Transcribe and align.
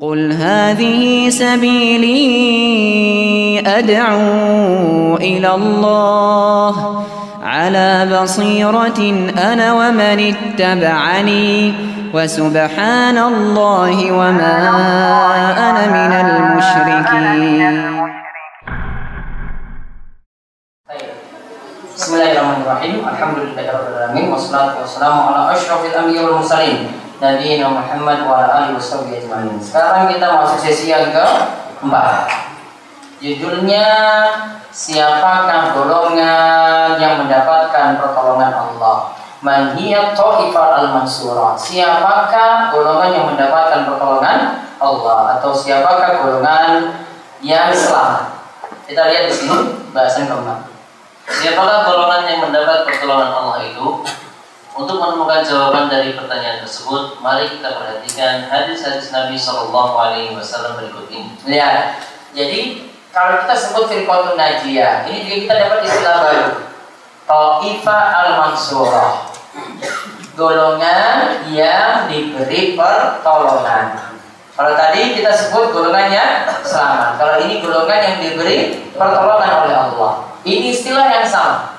قل 0.00 0.32
هذه 0.32 1.28
سبيلي 1.30 2.20
أدعو 3.66 5.16
إلى 5.16 5.54
الله 5.54 7.04
على 7.42 8.20
بصيرة 8.22 9.00
أنا 9.52 9.72
ومن 9.72 10.34
اتبعني 10.34 11.74
وسبحان 12.14 13.18
الله 13.18 14.12
وما 14.12 14.56
أنا 15.56 15.84
من 15.96 16.12
المشركين. 16.28 17.74
بسم 21.96 22.14
الله 22.14 22.32
الرحمن 22.32 22.62
الرحيم. 22.66 22.96
الحمد 23.08 23.38
لله 23.38 23.64
رب 23.72 23.86
العالمين 23.96 24.28
والصلاة 24.32 24.72
والسلام 24.80 25.18
على 25.20 25.56
أشرف 25.56 25.80
الأنبياء 25.88 26.24
والمرسلين 26.24 27.05
Nabi 27.16 27.60
Muhammad 27.64 28.18
wa 28.28 28.36
alihi 28.44 28.76
wasallam. 28.76 29.56
Sekarang 29.60 30.12
kita 30.12 30.26
masuk 30.36 30.58
sesi 30.60 30.92
yang 30.92 31.12
ke 31.12 31.26
keempat. 31.80 32.28
Judulnya 33.16 33.88
Siapakah 34.76 35.72
golongan 35.72 37.00
yang 37.00 37.24
mendapatkan 37.24 37.96
pertolongan 37.96 38.52
Allah? 38.52 39.16
Man 39.40 39.72
hiya 39.72 40.12
al 40.12 40.92
mansura. 40.92 41.56
Siapakah 41.56 42.76
golongan 42.76 43.08
yang 43.08 43.24
mendapatkan 43.32 43.88
pertolongan 43.88 44.68
Allah 44.76 45.40
atau 45.40 45.56
siapakah 45.56 46.20
golongan 46.20 46.92
yang 47.40 47.72
selamat? 47.72 48.36
Kita 48.84 49.08
lihat 49.08 49.32
di 49.32 49.32
sini 49.32 49.56
bahasan 49.96 50.28
keempat. 50.28 50.68
Siapakah 51.24 51.88
golongan 51.88 52.28
yang 52.28 52.44
mendapat 52.44 52.84
pertolongan 52.84 53.32
Allah 53.32 53.64
itu? 53.64 54.04
Untuk 54.76 55.00
menemukan 55.00 55.40
jawaban 55.40 55.88
dari 55.88 56.12
pertanyaan 56.12 56.60
tersebut, 56.60 57.16
mari 57.24 57.48
kita 57.48 57.80
perhatikan 57.80 58.44
hadis-hadis 58.44 59.08
Nabi 59.08 59.32
Shallallahu 59.32 59.96
Alaihi 59.96 60.36
Wasallam 60.36 60.76
berikut 60.76 61.08
ini. 61.08 61.32
Ya, 61.48 61.96
jadi 62.36 62.84
kalau 63.08 63.40
kita 63.40 63.56
sebut 63.56 63.88
firqatun 63.88 64.36
najiyah, 64.36 65.08
ini 65.08 65.24
juga 65.24 65.36
kita 65.48 65.54
dapat 65.64 65.78
istilah 65.88 66.16
baru. 66.20 66.48
Ta'ifa 67.24 67.98
al-mansurah. 68.20 69.12
Golongan 70.36 71.48
yang 71.48 72.12
diberi 72.12 72.76
pertolongan. 72.76 74.12
Kalau 74.52 74.72
tadi 74.76 75.16
kita 75.16 75.32
sebut 75.32 75.72
golongannya 75.72 76.52
selamat. 76.60 77.16
Kalau 77.16 77.36
ini 77.40 77.64
golongan 77.64 78.00
yang 78.04 78.16
diberi 78.20 78.84
pertolongan 78.92 79.64
oleh 79.64 79.76
Allah. 79.88 80.12
Ini 80.44 80.68
istilah 80.68 81.08
yang 81.08 81.24
sama. 81.24 81.75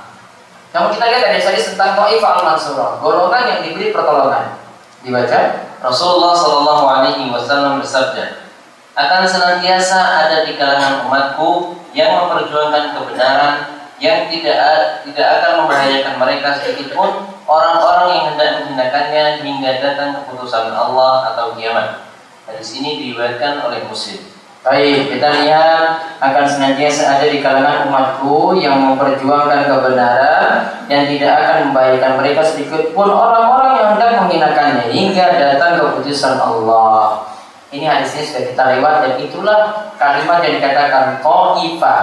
Namun 0.75 0.89
kita 0.91 1.05
lihat 1.07 1.23
ada 1.31 1.39
hadis 1.39 1.65
tentang 1.73 1.95
Ta'ifa 1.95 2.27
al-mansurah, 2.41 2.99
golongan 2.99 3.43
yang 3.47 3.59
diberi 3.63 3.95
pertolongan. 3.95 4.59
Dibaca. 5.01 5.39
Rasulullah 5.77 6.33
Shallallahu 6.33 6.85
Alaihi 6.89 7.29
Wasallam 7.29 7.79
bersabda, 7.79 8.49
akan 8.97 9.21
senantiasa 9.29 10.25
ada 10.25 10.37
di 10.41 10.57
kalangan 10.57 11.05
umatku 11.05 11.77
yang 11.93 12.17
memperjuangkan 12.17 12.97
kebenaran 12.97 13.77
yang 13.97 14.29
tidak 14.29 14.57
tidak 15.05 15.27
akan 15.41 15.65
membahayakan 15.65 16.15
mereka 16.21 16.53
sedikit 16.57 16.93
pun 16.93 17.25
orang-orang 17.49 18.07
yang 18.13 18.23
hendak 18.33 18.49
menggunakannya 18.61 19.25
hingga 19.41 19.71
datang 19.81 20.09
keputusan 20.21 20.73
Allah 20.73 21.33
atau 21.33 21.57
kiamat. 21.57 22.05
Hadis 22.45 22.77
ini 22.77 23.01
diriwayatkan 23.01 23.65
oleh 23.65 23.85
Muslim. 23.89 24.36
Baik, 24.67 25.15
kita 25.15 25.47
lihat 25.47 25.95
akan 26.19 26.43
senantiasa 26.43 27.15
ada 27.15 27.31
di 27.31 27.39
kalangan 27.39 27.87
umatku 27.87 28.51
yang 28.59 28.75
memperjuangkan 28.83 29.63
kebenaran 29.63 30.75
yang 30.91 31.07
tidak 31.07 31.31
akan 31.39 31.55
membahayakan 31.71 32.11
mereka 32.19 32.43
sedikit 32.43 32.91
pun 32.91 33.07
orang-orang 33.07 33.79
yang 33.79 33.87
hendak 33.95 34.19
menghinakannya 34.19 34.91
hingga 34.91 35.39
datang 35.39 35.79
keputusan 35.79 36.35
Allah. 36.35 37.23
Ini 37.71 37.87
hadisnya 37.87 38.27
sudah 38.27 38.43
kita 38.43 38.63
lewat 38.75 38.95
dan 39.07 39.13
itulah 39.23 39.59
kalimat 39.95 40.43
yang 40.43 40.59
dikatakan 40.59 41.23
Ta'ifa 41.23 41.95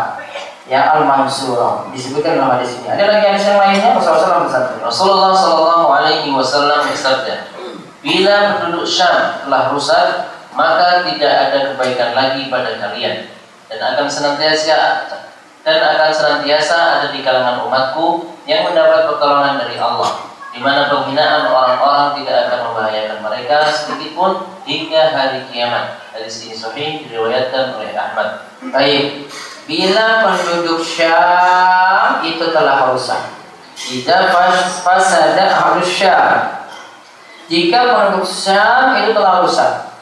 ya 0.65 0.89
al-mansurah 0.97 1.93
disebutkan 1.93 2.41
dalam 2.41 2.57
hadis 2.57 2.81
ini. 2.81 2.89
Ada 2.89 3.05
lagi 3.13 3.25
hadis 3.29 3.45
yang 3.45 3.61
lainnya 3.61 3.91
Rasulullah 3.93 4.41
bersabda. 4.49 4.75
Rasulullah 4.81 5.33
Shallallahu 5.37 5.87
Alaihi 5.93 6.33
Wasallam 6.33 6.89
bersabda, 6.89 7.53
bila 8.01 8.37
penduduk 8.57 8.89
Syam 8.89 9.45
telah 9.45 9.69
rusak, 9.69 10.34
maka 10.55 11.03
tidak 11.07 11.35
ada 11.51 11.59
kebaikan 11.75 12.11
lagi 12.15 12.47
pada 12.49 12.79
kalian 12.79 13.29
dan 13.69 13.79
akan 13.95 14.07
senantiasa 14.07 15.11
dan 15.65 15.79
akan 15.81 16.11
senantiasa 16.15 16.77
ada 17.01 17.07
di 17.11 17.21
kalangan 17.27 17.67
umatku 17.67 18.37
yang 18.47 18.71
mendapat 18.71 19.11
pertolongan 19.11 19.59
dari 19.59 19.77
Allah 19.81 20.35
di 20.55 20.63
mana 20.63 20.87
penghinaan 20.87 21.51
orang-orang 21.51 22.23
tidak 22.23 22.47
akan 22.47 22.59
membahayakan 22.71 23.19
mereka 23.27 23.57
sedikit 23.75 24.15
pun 24.15 24.33
hingga 24.63 25.11
hari 25.11 25.43
kiamat. 25.51 25.99
Hadis 26.15 26.47
ini 26.47 26.55
sahih 26.55 27.03
diriwayatkan 27.03 27.75
oleh 27.75 27.91
Ahmad. 27.99 28.47
Baik, 28.71 29.27
bila 29.67 30.23
penduduk 30.23 30.79
Syam 30.87 32.23
itu 32.23 32.55
telah 32.55 32.95
rusak, 32.95 33.35
jika 33.75 34.31
fasada 34.87 35.59
harus 35.59 35.91
Syam, 35.91 36.71
jika 37.51 37.79
penduduk 37.83 38.23
Syam 38.23 38.95
itu 39.03 39.11
telah 39.11 39.43
rusak, 39.43 39.94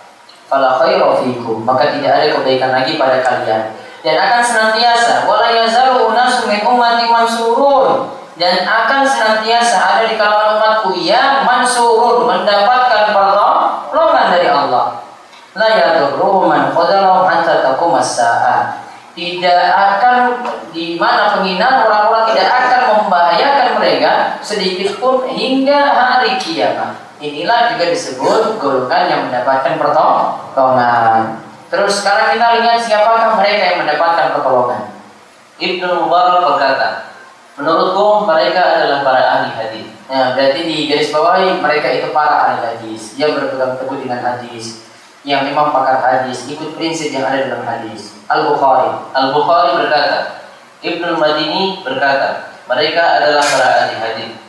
fala 0.53 0.77
khaira 0.77 1.17
fikum 1.25 1.65
maka 1.65 1.97
tidak 1.97 2.13
ada 2.13 2.27
kebaikan 2.37 2.77
lagi 2.77 3.01
pada 3.01 3.25
kalian. 3.25 3.73
Dan 4.05 4.21
akan 4.21 4.43
senantiasa 4.45 5.25
wala 5.25 5.49
yazalu 5.49 6.13
unasu 6.13 6.45
min 6.45 6.61
ummati 6.61 7.09
mansurun. 7.09 8.13
Dan 8.37 8.69
akan 8.69 9.05
senantiasa 9.09 9.77
ada 9.81 10.05
di 10.09 10.21
kalangan 10.21 10.61
umatku 10.61 10.93
yang 11.01 11.49
mansurun 11.49 12.29
mendapatkan 12.29 13.17
pertolongan 13.17 14.27
dari 14.37 14.49
Allah. 14.53 15.01
La 15.57 15.69
yadurruhum 15.69 16.49
man 16.49 16.73
qadalahu 16.73 17.29
hatta 17.29 17.77
as-sa'a 17.77 18.83
tidak 19.13 19.61
akan 19.77 20.41
di 20.73 20.97
mana 20.97 21.37
penghinaan 21.37 21.85
orang-orang 21.85 22.33
tidak 22.33 22.49
akan 22.49 22.81
membahayakan 23.05 23.69
mereka 23.77 24.13
sedikit 24.41 24.97
pun 24.97 25.29
hingga 25.29 25.93
hari 25.93 26.41
kiamat 26.41 27.12
Inilah 27.23 27.71
juga 27.71 27.87
disebut 27.95 28.59
golongan 28.59 29.05
yang 29.07 29.21
mendapatkan 29.31 29.79
pertolongan. 29.79 31.39
Terus 31.71 32.03
sekarang 32.03 32.35
kita 32.35 32.59
lihat 32.59 32.83
siapakah 32.83 33.39
mereka 33.39 33.63
yang 33.63 33.79
mendapatkan 33.87 34.35
pertolongan. 34.35 34.91
Ibnu 35.63 35.87
Mubarak 36.03 36.43
berkata, 36.43 37.15
menurutku 37.55 38.27
mereka 38.27 38.63
adalah 38.75 39.07
para 39.07 39.23
ahli 39.23 39.51
hadis. 39.55 39.87
Nah, 40.11 40.35
berarti 40.35 40.61
di 40.67 40.91
garis 40.91 41.15
bawahi 41.15 41.63
mereka 41.63 41.95
itu 41.95 42.11
para 42.11 42.37
ahli 42.43 42.59
hadis 42.75 43.15
yang 43.15 43.39
berpegang 43.39 43.79
teguh 43.79 44.03
dengan 44.03 44.19
hadis, 44.19 44.83
yang 45.23 45.47
memang 45.47 45.71
pakar 45.71 46.03
hadis, 46.03 46.51
ikut 46.51 46.75
prinsip 46.75 47.15
yang 47.15 47.23
ada 47.23 47.47
dalam 47.47 47.63
hadis. 47.63 48.19
Al 48.27 48.51
Bukhari. 48.51 48.99
Al 49.15 49.31
Bukhari 49.31 49.79
berkata, 49.79 50.43
Ibnu 50.83 51.23
Madini 51.23 51.87
berkata, 51.87 52.51
mereka 52.67 53.23
adalah 53.23 53.47
para 53.47 53.69
ahli 53.87 53.95
hadis 54.03 54.43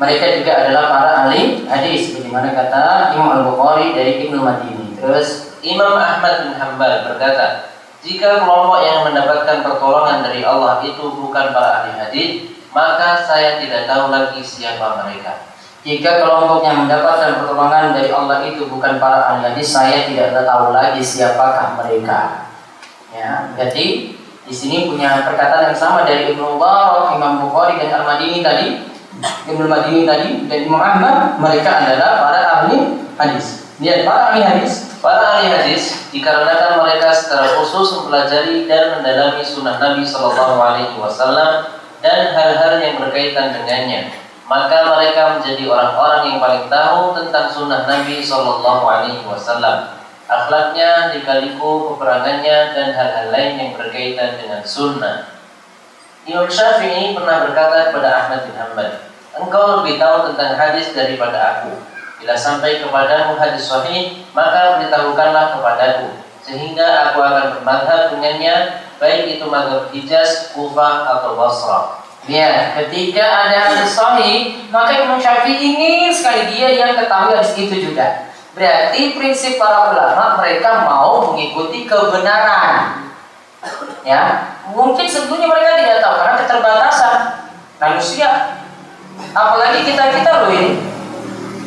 mereka 0.00 0.40
juga 0.40 0.52
adalah 0.64 0.84
para 0.88 1.12
ahli 1.28 1.68
hadis 1.68 2.08
sebagaimana 2.08 2.56
kata 2.56 3.12
Imam 3.12 3.44
Al-Bukhari 3.44 3.92
dari 3.92 4.24
Ibnu 4.24 4.40
Madini. 4.40 4.96
Terus 4.96 5.60
Imam 5.60 5.92
Ahmad 5.92 6.48
bin 6.48 6.56
Hambal 6.56 7.04
berkata, 7.04 7.68
jika 8.00 8.40
kelompok 8.40 8.80
yang 8.80 9.04
mendapatkan 9.04 9.60
pertolongan 9.60 10.24
dari 10.24 10.40
Allah 10.40 10.80
itu 10.80 11.04
bukan 11.04 11.52
para 11.52 11.84
ahli 11.84 12.00
hadis, 12.00 12.48
maka 12.72 13.20
saya 13.28 13.60
tidak 13.60 13.84
tahu 13.84 14.08
lagi 14.08 14.40
siapa 14.40 15.04
mereka. 15.04 15.52
Jika 15.84 16.24
kelompok 16.24 16.64
yang 16.64 16.88
mendapatkan 16.88 17.44
pertolongan 17.44 17.92
dari 17.92 18.08
Allah 18.08 18.40
itu 18.48 18.72
bukan 18.72 18.96
para 18.96 19.36
ahli 19.36 19.52
hadis, 19.52 19.68
saya 19.68 20.08
tidak 20.08 20.32
tahu 20.32 20.72
lagi 20.72 21.04
siapakah 21.04 21.76
mereka. 21.76 22.48
Ya, 23.12 23.52
berarti 23.52 24.16
di 24.48 24.54
sini 24.56 24.88
punya 24.88 25.28
perkataan 25.28 25.68
yang 25.68 25.76
sama 25.76 26.08
dari 26.08 26.32
Ibnu 26.32 26.56
Mubarak, 26.56 27.20
Imam 27.20 27.44
Bukhari 27.44 27.76
dan 27.76 28.00
Al-Madini 28.00 28.40
tadi 28.40 28.66
Ibnu 29.20 29.66
Madini 29.68 30.08
tadi 30.08 30.48
dan 30.48 30.58
Imam 30.64 30.80
Ahmad 30.80 31.36
mereka 31.40 31.84
adalah 31.84 32.10
para 32.24 32.40
ahli 32.60 33.04
hadis. 33.20 33.68
Lihat 33.80 34.04
para 34.08 34.32
ahli 34.32 34.40
hadis. 34.44 34.92
Para 35.00 35.40
ahli 35.40 35.48
hadis 35.48 36.12
dikarenakan 36.12 36.84
mereka 36.84 37.08
secara 37.12 37.56
khusus 37.56 37.96
mempelajari 37.96 38.68
dan 38.68 39.00
mendalami 39.00 39.40
sunnah 39.40 39.80
Nabi 39.80 40.04
Shallallahu 40.04 40.56
Alaihi 40.60 40.96
Wasallam 41.00 41.80
dan 42.04 42.36
hal-hal 42.36 42.80
yang 42.80 43.00
berkaitan 43.00 43.56
dengannya. 43.56 44.12
Maka 44.50 44.82
mereka 44.82 45.38
menjadi 45.38 45.64
orang-orang 45.70 46.22
yang 46.26 46.38
paling 46.42 46.66
tahu 46.66 47.14
tentang 47.14 47.46
sunnah 47.48 47.86
Nabi 47.86 48.18
Shallallahu 48.18 48.82
Alaihi 48.82 49.22
Wasallam, 49.22 49.94
akhlaknya, 50.26 51.14
dikaliku 51.14 51.94
peperangannya 51.94 52.74
dan 52.74 52.88
hal-hal 52.92 53.30
lain 53.30 53.52
yang 53.56 53.72
berkaitan 53.78 54.42
dengan 54.42 54.60
sunnah. 54.66 55.38
Imam 56.26 56.50
Syafi'i 56.50 57.14
pernah 57.14 57.46
berkata 57.46 57.94
kepada 57.94 58.08
Ahmad 58.26 58.50
bin 58.50 58.58
Hanbal, 58.58 58.90
engkau 59.36 59.82
lebih 59.82 60.00
tahu 60.00 60.32
tentang 60.32 60.58
hadis 60.58 60.90
daripada 60.94 61.38
aku. 61.58 61.78
Bila 62.20 62.36
sampai 62.36 62.84
kepadamu 62.84 63.40
hadis 63.40 63.64
sahih, 63.64 64.28
maka 64.36 64.76
beritahukanlah 64.76 65.56
kepadaku, 65.56 66.20
sehingga 66.44 67.10
aku 67.10 67.24
akan 67.24 67.44
bermadhab 67.56 68.12
dengannya, 68.12 68.84
baik 69.00 69.40
itu 69.40 69.48
madhab 69.48 69.88
Hijaz, 69.88 70.52
Kufah, 70.52 71.16
atau 71.16 71.32
Basra. 71.40 72.04
Ya, 72.28 72.76
ketika 72.76 73.24
ada 73.24 73.72
hadis 73.72 73.96
sahih, 73.96 74.68
maka 74.68 75.00
Imam 75.00 75.16
Syafi'i 75.16 75.56
ingin 75.56 76.12
sekali 76.12 76.52
dia 76.52 76.68
yang 76.76 76.92
ketahui 76.92 77.32
hadis 77.32 77.56
itu 77.56 77.88
juga. 77.88 78.28
Berarti 78.52 79.16
prinsip 79.16 79.56
para 79.56 79.88
ulama 79.88 80.36
mereka 80.44 80.84
mau 80.84 81.32
mengikuti 81.32 81.88
kebenaran. 81.88 83.08
Ya, 84.04 84.52
mungkin 84.68 85.08
sebetulnya 85.08 85.48
mereka 85.48 85.80
tidak 85.80 86.04
tahu 86.04 86.14
karena 86.20 86.34
keterbatasan 86.44 87.16
manusia. 87.80 88.59
Apalagi 89.30 89.80
kita 89.86 90.04
kita 90.10 90.30
loh 90.42 90.50
ini, 90.50 90.80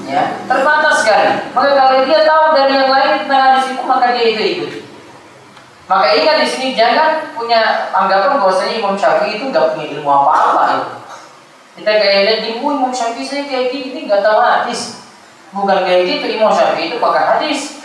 ya 0.10 0.44
terbatas 0.46 1.06
sekali. 1.06 1.52
Maka 1.56 1.70
kalau 1.74 2.04
dia 2.04 2.20
tahu 2.28 2.46
dari 2.58 2.74
yang 2.76 2.92
lain 2.92 3.12
tengah 3.26 3.50
di 3.58 3.62
situ 3.66 3.82
maka 3.88 4.12
dia 4.12 4.26
itu 4.36 4.44
ikut. 4.58 4.72
Maka 5.84 6.08
ingat 6.16 6.36
di 6.40 6.48
sini 6.48 6.68
jangan 6.74 7.36
punya 7.36 7.92
anggapan 7.92 8.40
bahwasanya 8.40 8.80
Imam 8.80 8.96
Syafi'i 8.96 9.38
itu 9.38 9.52
nggak 9.52 9.76
punya 9.76 9.86
ilmu 10.00 10.10
apa-apa 10.10 10.64
itu. 10.80 10.92
Kita 11.74 11.92
kayak 12.00 12.20
lihat 12.24 12.40
di 12.46 12.50
Imam 12.58 12.94
Syafi'i 12.94 13.26
saya 13.28 13.44
kayak 13.46 13.68
gini 13.72 14.08
nggak 14.08 14.24
tahu 14.24 14.40
hadis. 14.40 15.04
Bukan 15.54 15.86
kayak 15.86 16.02
gitu 16.08 16.26
Imam 16.40 16.50
Syafi'i 16.50 16.90
itu 16.90 16.98
pakai 16.98 17.24
hadis. 17.36 17.84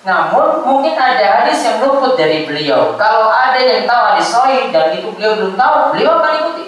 Namun 0.00 0.64
mungkin 0.64 0.96
ada 0.96 1.44
hadis 1.44 1.60
yang 1.60 1.84
luput 1.84 2.16
dari 2.16 2.48
beliau. 2.48 2.96
Kalau 2.96 3.28
ada 3.28 3.60
yang 3.60 3.84
tahu 3.84 4.02
hadis 4.14 4.32
sahih 4.32 4.72
dan 4.72 4.96
itu 4.96 5.12
beliau 5.12 5.36
belum 5.36 5.54
tahu, 5.60 5.92
beliau 5.92 6.16
akan 6.16 6.32
ikuti. 6.40 6.64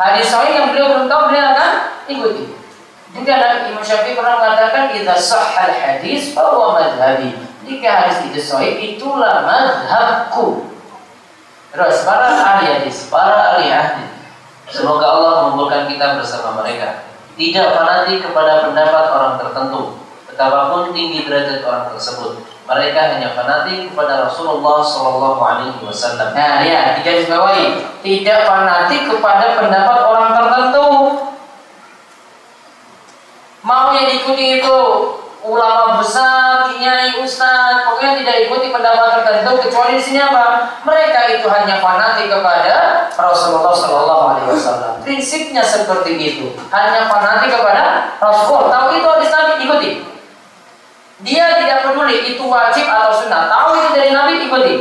Hadis 0.00 0.26
sahih 0.32 0.52
yang 0.56 0.66
beliau 0.72 0.86
belum 0.96 1.06
tahu, 1.06 1.22
beliau 1.30 1.46
akan 1.52 1.70
ikuti. 2.08 2.44
Jadi 3.12 3.28
Imam 3.68 3.84
Syafi'i 3.84 4.16
pernah 4.16 4.40
mengatakan 4.40 4.88
kita 4.88 5.12
sahal 5.20 5.68
hadis 5.68 6.32
bahwa 6.32 6.80
madhabi. 6.80 7.36
Jika 7.68 7.88
hadis 7.88 8.24
itu 8.32 8.40
sahih, 8.40 8.96
itulah 8.96 9.44
madhabku. 9.44 10.72
Terus 11.72 12.04
para 12.04 12.28
ahli 12.36 12.68
hadis, 12.68 13.08
para 13.12 13.56
ahli 13.56 13.68
hadis. 13.68 14.10
Semoga 14.72 15.04
Allah 15.04 15.32
mengumpulkan 15.44 15.88
kita 15.88 16.16
bersama 16.20 16.64
mereka. 16.64 17.04
Tidak 17.36 17.66
fanatik 17.76 18.24
kepada 18.24 18.64
pendapat 18.64 19.04
orang 19.12 19.34
tertentu 19.40 20.00
betapapun 20.28 20.92
tinggi 20.96 21.28
derajat 21.28 21.64
orang 21.64 21.92
tersebut. 21.92 22.51
Mereka 22.62 23.00
hanya 23.18 23.34
fanatik 23.34 23.90
kepada 23.90 24.30
Rasulullah 24.30 24.86
Shallallahu 24.86 25.40
Alaihi 25.42 25.82
Wasallam. 25.82 26.30
Nah, 26.30 26.62
ya, 26.62 26.94
digaris 26.94 27.26
bawahi. 27.26 27.82
Tidak 28.06 28.40
fanatik 28.46 29.10
kepada 29.10 29.58
pendapat 29.58 29.98
orang 30.06 30.30
tertentu. 30.30 30.86
Mau 33.62 33.94
yang 33.94 34.06
diikuti 34.10 34.62
itu 34.62 34.78
ulama 35.42 35.98
besar, 35.98 36.70
kiai, 36.70 37.18
ustaz, 37.18 37.82
pokoknya 37.82 38.22
tidak 38.22 38.36
ikuti 38.46 38.70
pendapat 38.70 39.22
tertentu 39.22 39.58
kecuali 39.66 39.98
di 39.98 40.02
sini 40.02 40.18
apa? 40.22 40.70
Mereka 40.86 41.20
itu 41.38 41.46
hanya 41.50 41.82
fanatik 41.82 42.30
kepada 42.30 43.06
Rasulullah 43.18 43.74
Shallallahu 43.74 44.24
Alaihi 44.34 44.48
Wasallam. 44.54 44.92
Prinsipnya 45.02 45.66
seperti 45.66 46.14
itu. 46.14 46.46
Hanya 46.70 47.10
fanatik 47.10 47.58
kepada 47.58 48.14
Rasulullah. 48.22 48.70
Tahu 48.70 48.88
itu 49.02 49.06
hadis 49.10 49.30
Nabi 49.34 49.52
ikuti. 49.66 49.90
Dia 51.22 51.54
tidak 51.62 51.71
peduli 51.92 52.32
itu 52.32 52.44
wajib 52.48 52.88
atau 52.88 53.12
sunnah. 53.12 53.52
Tahu 53.52 53.68
itu 53.76 53.88
dari 53.92 54.10
Nabi 54.16 54.48
ikuti. 54.48 54.74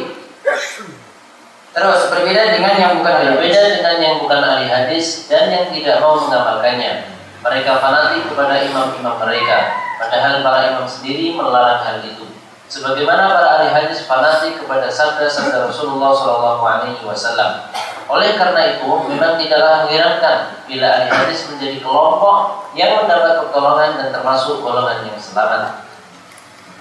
Terus 1.72 2.12
berbeda 2.12 2.52
dengan 2.52 2.74
yang 2.76 2.92
bukan 3.00 3.14
ahli 3.16 3.32
Berbeda 3.36 3.62
dengan 3.80 3.96
yang 4.00 4.16
bukan 4.20 4.40
ahli 4.44 4.68
hadis 4.68 5.28
dan 5.28 5.52
yang 5.52 5.68
tidak 5.76 6.00
mau 6.00 6.20
mengamalkannya. 6.24 7.12
Mereka 7.42 7.72
fanatik 7.84 8.32
kepada 8.32 8.64
imam-imam 8.64 9.18
mereka, 9.18 9.82
padahal 9.98 10.46
para 10.46 10.60
imam 10.72 10.86
sendiri 10.86 11.34
melarang 11.34 11.82
hal 11.82 11.98
itu. 12.06 12.32
Sebagaimana 12.72 13.34
para 13.34 13.50
ahli 13.60 13.70
hadis 13.76 14.08
fanatik 14.08 14.64
kepada 14.64 14.88
sabda-sabda 14.88 15.68
Rasulullah 15.68 16.16
Shallallahu 16.16 16.64
Alaihi 16.64 17.04
Wasallam. 17.04 17.68
Oleh 18.12 18.36
karena 18.36 18.78
itu, 18.78 18.92
memang 19.08 19.40
tidaklah 19.40 19.88
mengherankan 19.88 20.38
bila 20.68 20.88
ahli 20.88 21.08
hadis 21.08 21.48
menjadi 21.50 21.80
kelompok 21.80 22.68
yang 22.76 23.00
mendapat 23.00 23.48
pertolongan 23.48 23.92
dan 23.96 24.08
termasuk 24.12 24.60
golongan 24.60 25.08
yang 25.08 25.18
selamat. 25.18 25.81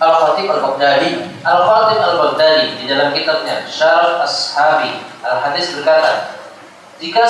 Al-Khatib 0.00 0.48
Al-Baghdadi 0.48 1.10
Al-Khatib 1.44 1.98
Al-Baghdadi 2.00 2.80
di 2.80 2.84
dalam 2.88 3.12
kitabnya 3.12 3.68
Syarah 3.68 4.24
Ashabi 4.24 5.04
Al-Hadis 5.20 5.76
berkata 5.76 6.40
jika 7.00 7.24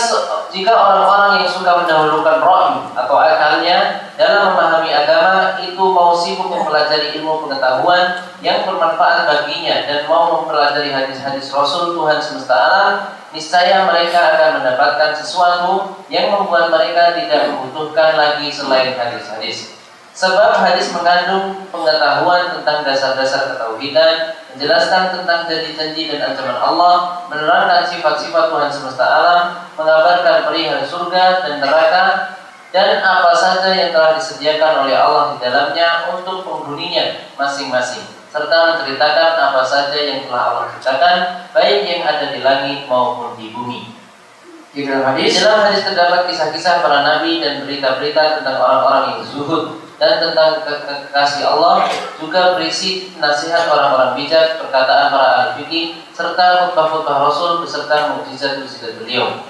jika 0.51 0.73
orang-orang 0.75 1.47
yang 1.47 1.51
suka 1.51 1.87
mendahulukan 1.87 2.43
roh 2.43 2.91
atau 2.91 3.17
akalnya 3.23 4.11
dalam 4.19 4.51
memahami 4.51 4.91
agama 4.91 5.63
itu 5.63 5.79
mau 5.79 6.11
sibuk 6.11 6.51
mempelajari 6.51 7.15
ilmu 7.15 7.47
pengetahuan 7.47 8.27
yang 8.43 8.67
bermanfaat 8.67 9.31
baginya 9.31 9.87
dan 9.87 10.11
mau 10.11 10.43
mempelajari 10.43 10.91
hadis-hadis 10.91 11.55
Rasul 11.55 11.95
Tuhan 11.95 12.19
semesta 12.19 12.51
alam, 12.59 12.93
niscaya 13.31 13.87
mereka 13.87 14.19
akan 14.35 14.51
mendapatkan 14.59 15.11
sesuatu 15.15 16.03
yang 16.11 16.35
membuat 16.35 16.75
mereka 16.75 17.15
tidak 17.15 17.55
membutuhkan 17.55 18.19
lagi 18.19 18.51
selain 18.51 18.99
hadis-hadis. 18.99 19.80
Sebab 20.11 20.67
hadis 20.67 20.91
mengandung 20.91 21.71
pengetahuan 21.71 22.59
tentang 22.59 22.83
dasar-dasar 22.83 23.55
ketauhidan, 23.55 24.35
menjelaskan 24.53 25.15
tentang 25.15 25.47
janji-janji 25.47 26.11
dan 26.11 26.35
ancaman 26.35 26.59
Allah, 26.59 27.25
menerangkan 27.31 27.87
sifat-sifat 27.87 28.51
Tuhan 28.51 28.71
semesta 28.75 29.07
alam, 29.07 29.43
mengabarkan 29.79 30.51
perihal 30.51 30.83
surga 30.83 31.47
dan 31.47 31.55
neraka, 31.63 32.07
dan 32.71 33.03
apa 33.03 33.35
saja 33.35 33.71
yang 33.75 33.91
telah 33.91 34.19
disediakan 34.19 34.87
oleh 34.87 34.95
Allah 34.95 35.35
di 35.35 35.37
dalamnya 35.43 36.07
untuk 36.11 36.47
penghuninya 36.47 37.31
masing-masing, 37.35 38.07
serta 38.31 38.75
menceritakan 38.75 39.31
apa 39.39 39.63
saja 39.63 39.99
yang 39.99 40.27
telah 40.27 40.43
Allah 40.51 40.65
ciptakan, 40.75 41.17
baik 41.55 41.87
yang 41.87 42.03
ada 42.07 42.31
di 42.31 42.43
langit 42.43 42.87
maupun 42.87 43.35
di 43.39 43.51
bumi. 43.51 43.91
Di 44.71 44.87
dalam 44.87 45.15
hadis, 45.15 45.35
di 45.35 45.43
dalam 45.43 45.67
hadis 45.67 45.83
terdapat 45.83 46.31
kisah-kisah 46.31 46.79
para 46.79 47.03
nabi 47.03 47.43
dan 47.43 47.67
berita-berita 47.67 48.39
tentang 48.39 48.63
orang-orang 48.63 49.19
yang 49.19 49.23
zuhud, 49.27 49.83
dan 50.01 50.17
tentang 50.17 50.65
kekasih 50.65 51.45
Allah 51.45 51.85
juga 52.17 52.57
berisi 52.57 53.13
nasihat 53.21 53.69
orang-orang 53.69 54.17
bijak, 54.17 54.57
perkataan 54.57 55.13
para 55.13 55.29
ahli 55.37 55.51
fikih 55.61 56.01
serta 56.17 56.73
khutbah-khutbah 56.73 57.29
Rasul 57.29 57.61
beserta 57.61 58.17
mukjizat-mukjizat 58.17 58.97
beliau. 58.97 59.45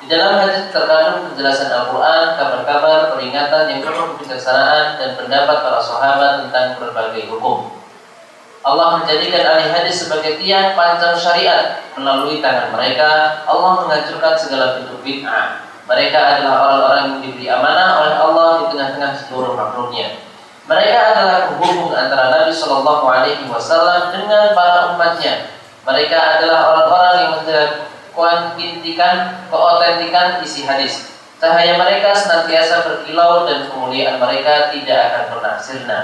Di 0.00 0.08
dalam 0.08 0.40
hadis 0.40 0.72
terkandung 0.72 1.28
penjelasan 1.32 1.68
Al-Quran, 1.68 2.26
kabar-kabar, 2.32 3.12
peringatan 3.12 3.64
yang 3.68 3.80
penuh 3.84 4.16
kebijaksanaan 4.16 4.96
dan 4.96 5.20
pendapat 5.20 5.56
para 5.60 5.80
sahabat 5.84 6.48
tentang 6.48 6.80
berbagai 6.80 7.28
hukum. 7.28 7.68
Allah 8.64 9.04
menjadikan 9.04 9.44
ahli 9.44 9.68
hadis 9.68 10.08
sebagai 10.08 10.40
tiang 10.40 10.72
panjang 10.72 11.12
syariat 11.12 11.84
melalui 11.92 12.40
tangan 12.40 12.72
mereka. 12.72 13.44
Allah 13.44 13.84
menghancurkan 13.84 14.32
segala 14.40 14.80
bentuk 14.80 15.04
bid'ah 15.04 15.63
mereka 15.84 16.16
adalah 16.16 16.56
orang-orang 16.64 17.00
yang 17.04 17.18
diberi 17.20 17.46
amanah 17.52 17.88
oleh 18.00 18.14
Allah 18.16 18.48
di 18.56 18.64
tengah-tengah 18.72 19.12
seluruh 19.20 19.52
makhluknya. 19.52 20.16
Mereka 20.64 20.96
adalah 20.96 21.38
penghubung 21.52 21.92
antara 21.92 22.32
Nabi 22.32 22.56
Shallallahu 22.56 23.04
Alaihi 23.04 23.44
Wasallam 23.52 24.16
dengan 24.16 24.56
para 24.56 24.96
umatnya. 24.96 25.52
Mereka 25.84 26.16
adalah 26.16 26.72
orang-orang 26.72 27.14
yang 27.20 27.32
menkuantikan 27.44 29.44
keotentikan 29.52 30.40
isi 30.40 30.64
hadis. 30.64 31.12
Cahaya 31.36 31.76
mereka 31.76 32.16
senantiasa 32.16 32.88
berkilau 32.88 33.44
dan 33.44 33.68
kemuliaan 33.68 34.16
mereka 34.16 34.72
tidak 34.72 35.12
akan 35.12 35.24
pernah 35.36 35.54
sirna. 35.60 36.00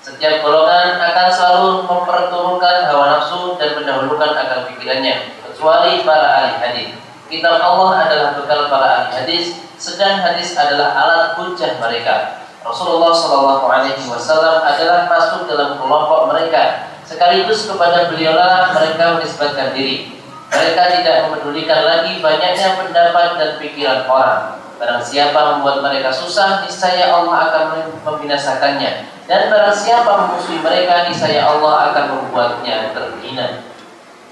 Setiap 0.00 0.40
golongan 0.40 0.96
akan 0.96 1.28
selalu 1.28 1.84
memperturunkan 1.84 2.88
hawa 2.88 3.20
nafsu 3.20 3.60
dan 3.60 3.76
mendahulukan 3.76 4.32
akal 4.34 4.72
pikirannya, 4.72 5.36
kecuali 5.44 6.00
para 6.00 6.28
ahli 6.42 6.54
hadis. 6.64 6.90
Kitab 7.32 7.64
Allah 7.64 8.04
adalah 8.04 8.36
bekal 8.36 8.68
para 8.68 9.08
ahli 9.08 9.24
hadis, 9.24 9.56
sedang 9.80 10.20
hadis 10.20 10.52
adalah 10.52 10.92
alat 10.92 11.32
hujah 11.40 11.80
mereka. 11.80 12.44
Rasulullah 12.60 13.08
Shallallahu 13.08 13.72
Alaihi 13.72 14.04
Wasallam 14.04 14.60
adalah 14.60 15.08
masuk 15.08 15.48
dalam 15.48 15.80
kelompok 15.80 16.28
mereka. 16.28 16.92
Sekaligus 17.08 17.64
kepada 17.64 18.12
beliaulah 18.12 18.76
mereka 18.76 19.16
menisbatkan 19.16 19.72
diri. 19.72 20.12
Mereka 20.52 20.82
tidak 21.00 21.16
memedulikan 21.32 21.80
lagi 21.88 22.20
banyaknya 22.20 22.76
pendapat 22.76 23.40
dan 23.40 23.50
pikiran 23.56 24.04
orang. 24.04 24.60
Barang 24.76 25.00
siapa 25.00 25.56
membuat 25.56 25.80
mereka 25.80 26.12
susah, 26.12 26.68
niscaya 26.68 27.16
Allah 27.16 27.48
akan 27.48 27.64
membinasakannya. 28.04 29.08
Dan 29.24 29.48
barang 29.48 29.72
siapa 29.72 30.28
memusuhi 30.28 30.60
mereka, 30.60 31.08
niscaya 31.08 31.48
Allah 31.48 31.96
akan 31.96 32.04
membuatnya 32.12 32.92
terhina. 32.92 33.71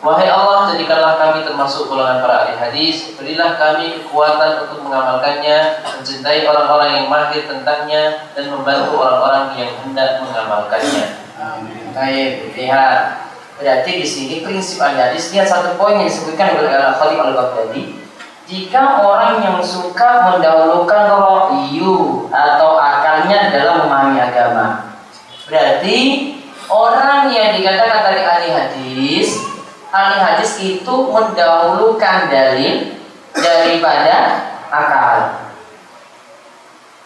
Wahai 0.01 0.33
Allah, 0.33 0.73
jadikanlah 0.73 1.21
kami 1.21 1.45
termasuk 1.45 1.93
golongan 1.93 2.25
para 2.25 2.49
ahli 2.49 2.57
hadis. 2.57 3.13
Berilah 3.21 3.61
kami 3.61 4.01
kekuatan 4.01 4.65
untuk 4.65 4.89
mengamalkannya, 4.89 5.85
mencintai 5.85 6.49
orang-orang 6.49 7.05
yang 7.05 7.07
mahir 7.13 7.45
tentangnya, 7.45 8.33
dan 8.33 8.49
membantu 8.49 8.97
orang-orang 8.97 9.61
yang 9.61 9.77
hendak 9.85 10.25
mengamalkannya. 10.25 11.05
Amin. 11.37 11.93
Baik, 11.93 12.49
lihat. 12.57 13.29
Berarti 13.61 14.01
di 14.01 14.07
sini 14.09 14.35
prinsip 14.41 14.81
ahli 14.81 14.97
hadis 14.97 15.37
lihat 15.37 15.53
satu 15.53 15.77
poin 15.77 16.01
yang 16.01 16.09
disebutkan 16.09 16.57
oleh 16.57 16.73
Al 16.73 16.97
Khalif 16.97 17.21
Al 17.21 17.37
Baghdadi. 17.37 18.01
Jika 18.49 19.05
orang 19.05 19.45
yang 19.45 19.61
suka 19.61 20.33
mendahulukan 20.33 21.13
rohyu 21.13 22.25
atau 22.33 22.81
akalnya 22.81 23.53
dalam 23.53 23.85
memahami 23.85 24.17
agama, 24.17 24.97
berarti 25.45 25.97
orang 26.73 27.29
yang 27.29 27.53
dikatakan 27.53 28.01
tadi 28.01 28.23
ahli 28.25 28.49
hadis 28.49 29.50
ahli 29.91 30.17
hadis 30.23 30.53
itu 30.63 30.95
mendahulukan 31.11 32.31
dalil 32.31 32.95
daripada 33.35 34.17
akal. 34.71 35.15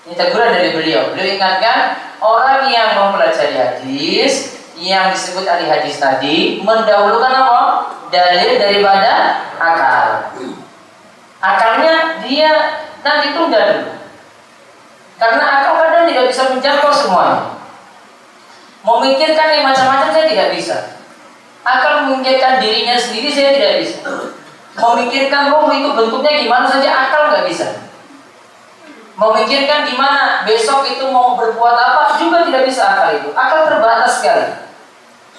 Ini 0.04 0.14
teguran 0.20 0.52
dari 0.52 0.70
beliau. 0.76 1.16
Beliau 1.16 1.40
ingatkan 1.40 1.96
orang 2.20 2.68
yang 2.68 2.92
mempelajari 2.92 3.56
hadis 3.56 4.60
yang 4.76 5.16
disebut 5.16 5.48
ahli 5.48 5.64
hadis 5.64 5.96
tadi 5.96 6.60
mendahulukan 6.60 7.32
apa? 7.32 7.62
Dalil 8.12 8.60
daripada 8.60 9.12
akal. 9.56 10.36
Akalnya 11.40 12.20
dia 12.20 12.52
nanti 13.00 13.32
tunda 13.32 13.60
dulu. 13.72 13.92
Karena 15.16 15.44
akal 15.60 15.72
kadang 15.80 16.04
tidak 16.04 16.24
bisa 16.28 16.42
menjangkau 16.52 16.92
semuanya. 16.92 17.56
Memikirkan 18.84 19.48
yang 19.56 19.64
macam-macam 19.64 20.12
saya 20.12 20.28
tidak 20.28 20.48
bisa. 20.52 20.76
Akal 21.64 22.04
memikirkan 22.04 22.60
dirinya 22.60 22.92
sendiri 23.00 23.32
saya 23.32 23.56
tidak 23.56 23.74
bisa. 23.80 23.98
Memikirkan 24.76 25.48
roh 25.48 25.72
itu 25.72 25.88
bentuknya 25.96 26.32
gimana 26.44 26.68
saja 26.68 27.08
akal 27.08 27.32
nggak 27.32 27.48
bisa. 27.48 27.88
Memikirkan 29.16 29.88
gimana 29.88 30.44
besok 30.44 30.84
itu 30.84 31.08
mau 31.08 31.40
berbuat 31.40 31.76
apa 31.78 32.20
juga 32.20 32.44
tidak 32.44 32.68
bisa 32.68 32.82
akal 32.84 33.08
itu. 33.16 33.28
Akal 33.32 33.64
terbatas 33.64 34.20
sekali. 34.20 34.46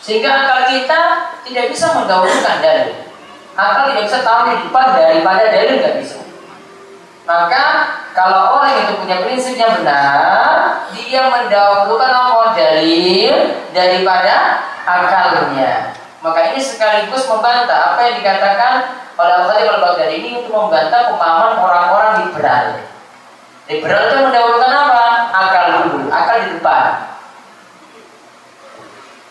Sehingga 0.02 0.30
akal 0.34 0.60
kita 0.74 1.02
tidak 1.46 1.66
bisa 1.70 1.94
mendahulukan 1.94 2.58
dalil. 2.58 3.06
Akal 3.54 3.94
tidak 3.94 4.04
bisa 4.10 4.20
tahu 4.26 4.40
depan 4.50 4.88
daripada 4.98 5.44
dalil 5.54 5.78
nggak 5.78 5.96
bisa. 6.02 6.18
Maka 7.26 7.66
kalau 8.14 8.62
orang 8.62 8.86
itu 8.86 8.94
punya 9.02 9.22
prinsip 9.26 9.58
yang 9.58 9.82
benar, 9.82 10.86
dia 10.94 11.26
mendahulukan 11.26 12.10
apa 12.10 12.54
dalil 12.54 13.34
daripada 13.74 14.62
akalnya. 14.86 16.05
Maka 16.26 16.40
ini 16.50 16.58
sekaligus 16.58 17.30
membantah 17.30 17.94
apa 17.94 18.02
yang 18.02 18.16
dikatakan 18.26 18.98
oleh 19.14 19.34
Al-Khatib 19.46 19.78
al-Baghdadi 19.78 20.16
ini 20.26 20.30
untuk 20.42 20.58
membantah 20.58 21.14
pemahaman 21.14 21.54
orang-orang 21.62 22.12
liberal. 22.26 22.82
Liberal 23.70 24.02
itu 24.10 24.16
mendahulukan 24.26 24.74
apa? 24.74 25.06
Akal 25.30 25.66
dulu, 25.86 26.10
akal 26.10 26.36
di 26.42 26.50
depan. 26.58 26.86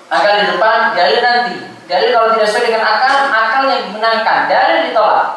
Akal 0.07 0.35
di 0.39 0.47
depan, 0.55 0.79
dalil 0.95 1.19
nanti. 1.19 1.57
Dalil 1.91 2.09
kalau 2.15 2.29
tidak 2.31 2.47
sesuai 2.47 2.67
dengan 2.71 2.85
akal, 2.87 3.15
akal 3.27 3.63
yang 3.67 3.83
dimenangkan, 3.91 4.39
dalil 4.47 4.79
ditolak. 4.87 5.29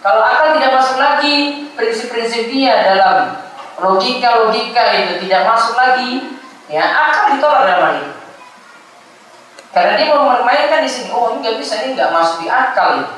Kalau 0.00 0.22
akal 0.24 0.46
tidak 0.56 0.72
masuk 0.80 0.96
lagi, 0.96 1.36
prinsip-prinsip 1.76 2.48
dia 2.48 2.88
dalam 2.88 3.36
logika-logika 3.84 4.96
itu 4.96 5.28
tidak 5.28 5.44
masuk 5.44 5.76
lagi, 5.76 6.40
ya 6.72 6.88
akal 6.88 7.36
ditolak 7.36 7.68
dalam 7.68 7.84
hal 7.84 7.94
itu. 8.00 8.23
Karena 9.74 9.98
dia 9.98 10.06
mau 10.14 10.30
memainkan 10.38 10.86
di 10.86 10.90
sini, 10.90 11.10
oh 11.10 11.34
ini 11.34 11.42
nggak 11.42 11.58
bisa, 11.58 11.82
ini 11.82 11.98
nggak 11.98 12.14
masuk 12.14 12.46
di 12.46 12.48
akal 12.48 13.02
itu. 13.02 13.14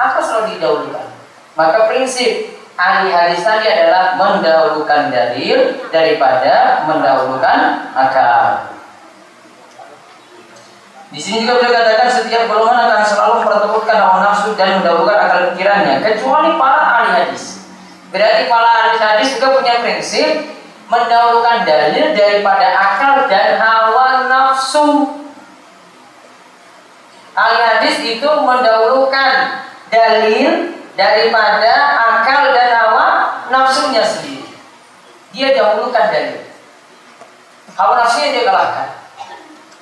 Akal 0.00 0.24
selalu 0.24 0.56
didahulukan. 0.56 1.06
Maka 1.52 1.84
prinsip 1.84 2.56
ahli 2.80 3.12
hadis 3.12 3.44
tadi 3.44 3.68
adalah 3.68 4.16
mendahulukan 4.16 5.12
dalil 5.12 5.84
daripada 5.92 6.88
mendahulukan 6.88 7.92
akal. 7.92 8.72
Di 11.12 11.20
sini 11.20 11.44
juga 11.44 11.60
beliau 11.60 11.76
katakan 11.76 12.08
setiap 12.08 12.48
golongan 12.48 12.88
akan 12.88 13.04
selalu 13.04 13.32
mempertemukan 13.44 13.96
hawa 14.00 14.16
nafsu 14.24 14.56
dan 14.56 14.80
mendahulukan 14.80 15.18
akal 15.28 15.40
pikirannya, 15.52 16.00
kecuali 16.00 16.56
para 16.56 16.82
ahli 16.88 17.10
hadis. 17.20 17.68
Berarti 18.08 18.48
para 18.48 18.68
ahli 18.80 18.96
hadis 18.96 19.36
juga 19.36 19.60
punya 19.60 19.84
prinsip 19.84 20.56
mendahulukan 20.88 21.68
dalil 21.68 22.16
daripada 22.16 22.64
akal 22.80 23.28
dan 23.28 23.60
hawa 23.60 24.24
nafsu. 24.32 25.20
Ahli 27.32 27.60
hadis 27.60 27.96
itu 28.04 28.28
mendahulukan 28.28 29.64
dalil 29.88 30.76
daripada 30.92 31.72
akal 31.96 32.52
dan 32.52 32.70
hawa 32.76 33.08
nafsunya 33.48 34.04
sendiri. 34.04 34.52
Dia 35.32 35.56
dahulukan 35.56 36.12
dalil. 36.12 36.44
Hawa 37.72 38.04
nafsunya 38.04 38.28
dia 38.36 38.44
kalahkan 38.48 39.02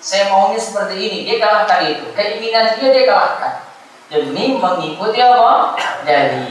saya 0.01 0.33
maunya 0.33 0.57
seperti 0.57 0.97
ini 0.97 1.19
dia 1.29 1.37
kalahkan 1.37 1.85
itu 1.85 2.09
keinginan 2.17 2.73
dia 2.81 2.89
dia 2.89 3.05
kalahkan 3.05 3.55
demi 4.09 4.57
mengikuti 4.57 5.21
apa 5.21 5.77
dari 6.09 6.49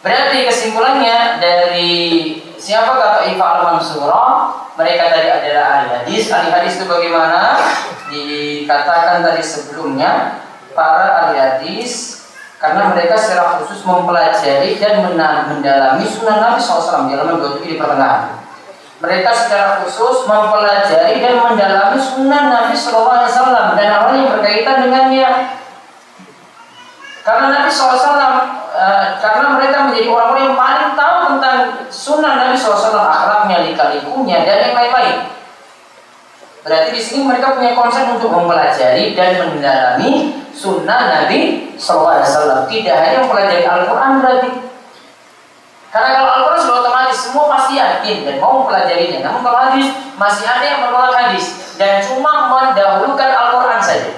berarti 0.00 0.48
kesimpulannya 0.48 1.36
dari 1.38 1.92
siapa 2.60 2.92
kata 2.92 3.20
Ifa 3.32 3.46
al 3.48 3.62
Mansurah 3.72 4.32
mereka 4.76 5.12
tadi 5.12 5.28
adalah 5.28 5.64
ahli 5.80 5.88
hadis. 5.92 6.28
Ahli 6.28 6.48
hadis 6.52 6.72
itu 6.76 6.84
bagaimana? 6.84 7.56
Dikatakan 8.12 9.24
tadi 9.24 9.42
sebelumnya 9.42 10.40
para 10.76 11.26
ahli 11.26 11.36
hadis 11.40 12.20
karena 12.60 12.92
mereka 12.92 13.16
secara 13.16 13.56
khusus 13.56 13.80
mempelajari 13.88 14.76
dan 14.76 15.00
mendalami 15.08 16.04
sunnah 16.04 16.36
Nabi 16.44 16.60
SAW 16.60 17.08
halaman 17.08 17.40
27 17.40 17.64
di 17.64 17.80
pertengahan. 17.80 18.40
Mereka 19.00 19.32
secara 19.32 19.80
khusus 19.80 20.28
mempelajari 20.28 21.24
dan 21.24 21.40
mendalami 21.40 21.96
sunnah 21.96 22.52
Nabi 22.52 22.76
Wasallam 22.76 23.72
dan 23.72 23.88
hal 23.96 24.12
yang 24.12 24.28
berkaitan 24.36 24.84
dengannya. 24.84 25.56
Karena 27.24 27.46
Nabi 27.48 27.68
SAW, 27.72 28.59
eh, 28.80 29.06
karena 29.20 29.46
mereka 29.60 29.76
menjadi 29.88 30.08
orang-orang 30.08 30.44
yang 30.48 30.56
paling 30.56 30.90
tahu 30.96 31.16
tentang 31.36 31.56
sunnah 31.92 32.32
Nabi 32.40 32.56
SAW, 32.56 32.96
akhlaknya, 32.96 33.56
lika-likunya, 33.68 34.42
dan 34.48 34.56
yang 34.64 34.74
lain-lain. 34.74 35.16
Berarti 36.64 36.88
di 36.92 37.00
sini 37.00 37.20
mereka 37.28 37.56
punya 37.56 37.72
konsep 37.76 38.04
untuk 38.08 38.32
mempelajari 38.32 39.12
dan 39.12 39.44
mendalami 39.48 40.40
sunnah 40.56 41.00
Nabi 41.08 41.72
SAW. 41.76 42.68
Tidak 42.68 42.96
hanya 42.96 43.24
mempelajari 43.24 43.64
Al-Quran 43.64 44.12
berarti. 44.20 44.50
Karena 45.90 46.10
kalau 46.20 46.30
Al-Quran 46.36 46.60
sudah 46.60 46.80
semua 47.20 47.44
pasti 47.50 47.76
yakin 47.76 48.24
dan 48.24 48.36
mau 48.40 48.64
mempelajarinya. 48.64 49.20
Namun 49.26 49.40
kalau 49.44 49.58
hadis 49.70 49.86
masih 50.16 50.46
ada 50.46 50.64
yang 50.64 50.80
menolak 50.86 51.14
hadis 51.14 51.76
dan 51.76 52.00
cuma 52.00 52.48
mendahulukan 52.48 53.30
Al-Quran 53.30 53.80
saja. 53.82 54.12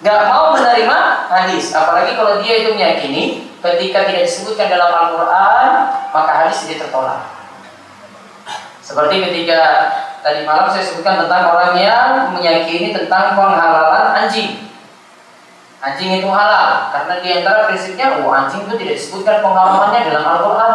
Gak 0.00 0.32
mau 0.32 0.56
menerima 0.56 1.28
hadis, 1.28 1.76
apalagi 1.76 2.16
kalau 2.16 2.40
dia 2.40 2.64
itu 2.64 2.72
meyakini 2.72 3.49
ketika 3.60 4.08
tidak 4.08 4.24
disebutkan 4.24 4.66
dalam 4.72 4.90
Al-Quran 4.92 5.68
maka 6.10 6.32
hadis 6.44 6.64
tidak 6.64 6.88
tertolak. 6.88 7.20
Seperti 8.80 9.22
ketika 9.22 9.60
tadi 10.24 10.42
malam 10.42 10.66
saya 10.72 10.82
sebutkan 10.82 11.24
tentang 11.24 11.54
orang 11.54 11.76
yang 11.78 12.10
meyakini 12.34 12.90
tentang 12.90 13.38
penghalalan 13.38 14.26
anjing. 14.26 14.66
Anjing 15.80 16.20
itu 16.20 16.28
halal 16.28 16.92
karena 16.92 17.14
di 17.24 17.28
antara 17.40 17.64
prinsipnya, 17.64 18.20
oh 18.20 18.28
anjing 18.28 18.68
itu 18.68 18.74
tidak 18.76 18.94
disebutkan 19.00 19.40
penghalalannya 19.40 20.00
dalam 20.12 20.24
Al-Quran 20.26 20.72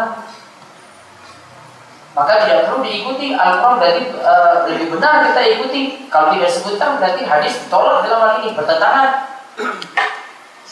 maka 2.16 2.48
tidak 2.48 2.72
perlu 2.72 2.80
diikuti 2.80 3.36
Al-Quran 3.36 3.76
berarti 3.76 4.04
e, 4.08 4.34
lebih 4.72 4.88
benar 4.96 5.28
kita 5.30 5.42
ikuti 5.60 5.82
kalau 6.08 6.32
tidak 6.32 6.48
sebutkan 6.48 6.96
berarti 6.96 7.28
hadis 7.28 7.68
ditolak 7.68 8.08
dalam 8.08 8.20
hal 8.24 8.34
ini 8.40 8.56
bertentangan 8.56 9.08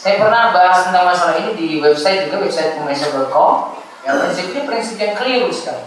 saya 0.04 0.20
pernah 0.20 0.52
bahas 0.52 0.84
tentang 0.84 1.08
masalah 1.08 1.40
ini 1.40 1.56
di 1.56 1.68
website 1.80 2.28
juga 2.28 2.44
website 2.44 2.76
pemesa.com 2.76 3.72
yang 4.04 4.20
prinsip 4.20 4.52
ini 4.52 4.60
prinsip 4.68 4.96
yang 5.00 5.16
keliru 5.16 5.48
sekali. 5.48 5.80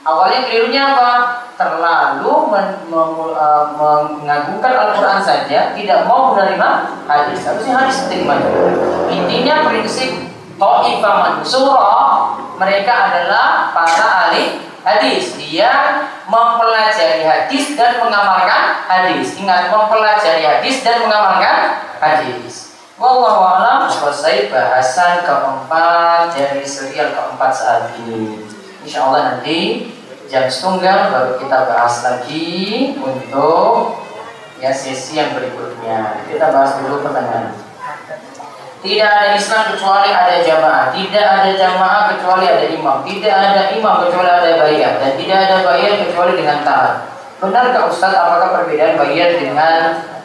Awalnya 0.00 0.48
kelirunya 0.48 0.96
apa? 0.96 1.12
Terlalu 1.60 2.32
men, 2.48 2.68
men, 2.88 3.10
uh, 3.36 3.76
mengagungkan 3.76 4.72
Al-Quran 4.72 5.20
saja 5.20 5.76
tidak 5.76 6.08
mau 6.08 6.32
menerima 6.32 6.68
hadis. 7.04 7.44
Harusnya 7.44 7.76
hadis 7.76 8.08
terima. 8.08 8.40
Intinya 9.12 9.68
prinsip 9.68 10.24
Ta'ifah 10.56 11.14
Mansurah 11.20 12.40
mereka 12.56 13.12
adalah 13.12 13.76
para 13.76 14.32
ahli 14.32 14.64
hadis. 14.88 15.36
Yang 15.36 16.08
mempelajari 16.32 17.28
hadis 17.28 17.76
dan 17.76 18.00
mengamalkan 18.00 18.88
hadis. 18.88 19.36
Ingat 19.36 19.68
mempelajari 19.68 20.48
hadis 20.48 20.80
dan 20.80 21.04
mengamalkan 21.04 21.84
hadis. 22.00 22.67
Wallahu 22.98 23.46
a'lam 23.46 23.86
selesai 23.86 24.50
bahasan 24.50 25.22
keempat 25.22 26.34
dari 26.34 26.66
serial 26.66 27.14
keempat 27.14 27.54
saat 27.54 27.94
ini. 27.94 28.42
Insya 28.82 29.06
Allah 29.06 29.38
nanti 29.38 29.86
jam 30.26 30.50
setengah 30.50 31.14
baru 31.14 31.32
kita 31.38 31.58
bahas 31.70 32.02
lagi 32.02 32.98
untuk 32.98 34.02
ya 34.58 34.74
sesi 34.74 35.14
yang 35.14 35.30
berikutnya. 35.30 36.26
Kita 36.26 36.50
bahas 36.50 36.82
dulu 36.82 37.06
pertanyaan. 37.06 37.54
Tidak 38.82 39.06
ada 39.06 39.30
Islam 39.38 39.62
kecuali 39.78 40.10
ada 40.10 40.34
jamaah. 40.42 40.90
Tidak 40.90 41.26
ada 41.38 41.50
jamaah 41.54 42.02
kecuali 42.18 42.50
ada 42.50 42.66
imam. 42.66 43.06
Tidak 43.06 43.30
ada 43.30 43.62
imam 43.78 43.94
kecuali 44.10 44.26
ada 44.26 44.50
bayar. 44.58 44.92
Dan 44.98 45.12
tidak 45.14 45.38
ada 45.46 45.56
bayar 45.62 45.92
kecuali 46.02 46.32
dengan 46.34 46.66
taat. 46.66 47.14
Benarkah 47.38 47.86
Ustaz 47.86 48.10
apakah 48.10 48.58
perbedaan 48.58 48.98
bayar 48.98 49.38
dengan 49.38 50.17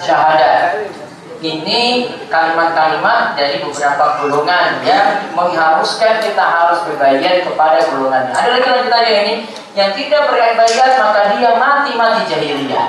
Syahadat. 0.00 0.90
Ini 1.36 2.08
kalimat-kalimat 2.32 3.36
dari 3.36 3.60
beberapa 3.60 4.04
golongan 4.18 4.80
yang 4.80 5.20
mengharuskan 5.36 6.16
kita 6.24 6.40
harus 6.40 6.80
berbayar 6.88 7.44
kepada 7.44 7.78
golongannya. 7.92 8.32
Ada 8.32 8.50
lagi 8.56 8.68
yang 8.72 8.88
tanya 8.88 9.12
ini 9.20 9.34
yang 9.76 9.92
tidak 9.92 10.32
berbayar 10.32 10.90
maka 10.96 11.36
dia 11.36 11.52
mati 11.60 11.92
mati 11.92 12.22
jahiliyah. 12.24 12.88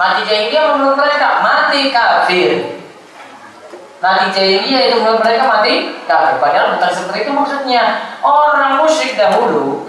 Mati 0.00 0.20
jahiliyah 0.24 0.64
menurut 0.72 0.96
mereka 0.96 1.28
mati 1.44 1.80
kafir. 1.92 2.80
Mati 4.00 4.26
jahiliyah 4.32 4.82
itu 4.88 4.96
menurut 5.04 5.20
mereka 5.20 5.44
mati 5.44 5.74
kafir. 6.08 6.36
Padahal 6.40 6.80
bukan 6.80 6.90
seperti 6.96 7.18
itu 7.28 7.32
maksudnya. 7.36 7.84
Orang 8.24 8.80
musyrik 8.80 9.20
dahulu 9.20 9.84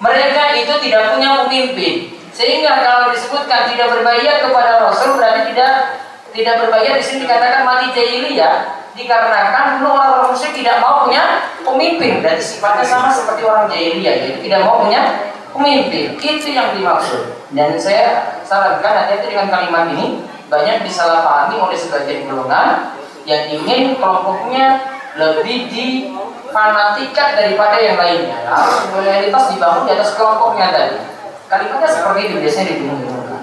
mereka 0.00 0.56
itu 0.56 0.74
tidak 0.88 1.14
punya 1.14 1.44
pemimpin. 1.44 2.19
Sehingga 2.40 2.80
kalau 2.80 3.12
disebutkan 3.12 3.68
tidak 3.68 4.00
berbayar 4.00 4.48
kepada 4.48 4.80
Rasul 4.80 5.20
berarti 5.20 5.52
tidak 5.52 6.00
tidak 6.32 6.64
berbayar. 6.64 6.96
Di 6.96 7.04
sini 7.04 7.28
dikatakan 7.28 7.68
mati 7.68 7.92
jahiliyah 7.92 8.80
dikarenakan 8.96 9.76
dulu 9.76 9.92
orang 9.92 10.32
musyrik 10.32 10.56
tidak 10.56 10.80
mau 10.80 11.04
punya 11.04 11.52
pemimpin. 11.60 12.24
Dan 12.24 12.40
sifatnya 12.40 12.88
sama 12.88 13.12
seperti 13.12 13.44
orang 13.44 13.68
jahiliyah 13.68 14.14
yaitu 14.24 14.40
tidak 14.48 14.64
mau 14.64 14.80
punya 14.80 15.28
pemimpin. 15.52 16.16
Itu 16.16 16.48
yang 16.48 16.72
dimaksud. 16.72 17.28
Dan 17.52 17.76
saya 17.76 18.40
sarankan 18.48 19.04
hati-hati 19.04 19.36
dengan 19.36 19.52
kalimat 19.52 19.92
ini. 19.92 20.24
Banyak 20.48 20.82
disalahpahami 20.88 21.60
oleh 21.60 21.76
sebagian 21.76 22.24
golongan 22.26 22.96
yang 23.22 23.52
ingin 23.52 24.00
kelompoknya 24.00 24.82
lebih 25.14 25.70
difanatikan 25.70 27.36
daripada 27.36 27.76
yang 27.78 28.00
lainnya. 28.00 28.48
Nah, 28.48 28.88
loyalitas 28.96 29.54
dibangun 29.54 29.86
di 29.86 29.92
atas 29.94 30.16
kelompoknya 30.16 30.74
tadi. 30.74 31.19
Kalimatnya 31.50 31.90
seperti 31.90 32.20
itu 32.30 32.34
biasanya 32.38 32.66
dibingung-bingungkan. 32.70 33.42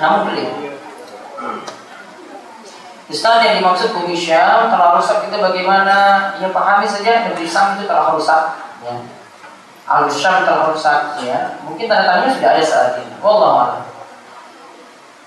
Namun 0.00 0.20
beliau 0.32 0.52
Ustaz 3.08 3.40
yang 3.40 3.60
dimaksud 3.60 3.96
bumi 3.96 4.16
Syam 4.16 4.68
telah 4.68 4.96
rusak 4.96 5.28
itu 5.28 5.36
bagaimana? 5.36 6.28
Ya 6.40 6.48
pahami 6.52 6.84
saja 6.88 7.28
negeri 7.28 7.44
Syam 7.44 7.76
itu 7.76 7.88
telah 7.88 8.12
rusak. 8.16 8.56
Ya. 8.84 8.96
Al 9.88 10.08
Syam 10.08 10.44
telah 10.44 10.72
rusak. 10.72 11.20
Ya. 11.24 11.56
Mungkin 11.64 11.88
tanda 11.88 12.04
tanya 12.04 12.28
sudah 12.32 12.48
ada 12.52 12.64
saat 12.64 12.92
ini. 13.00 13.16
Wallahu 13.20 13.80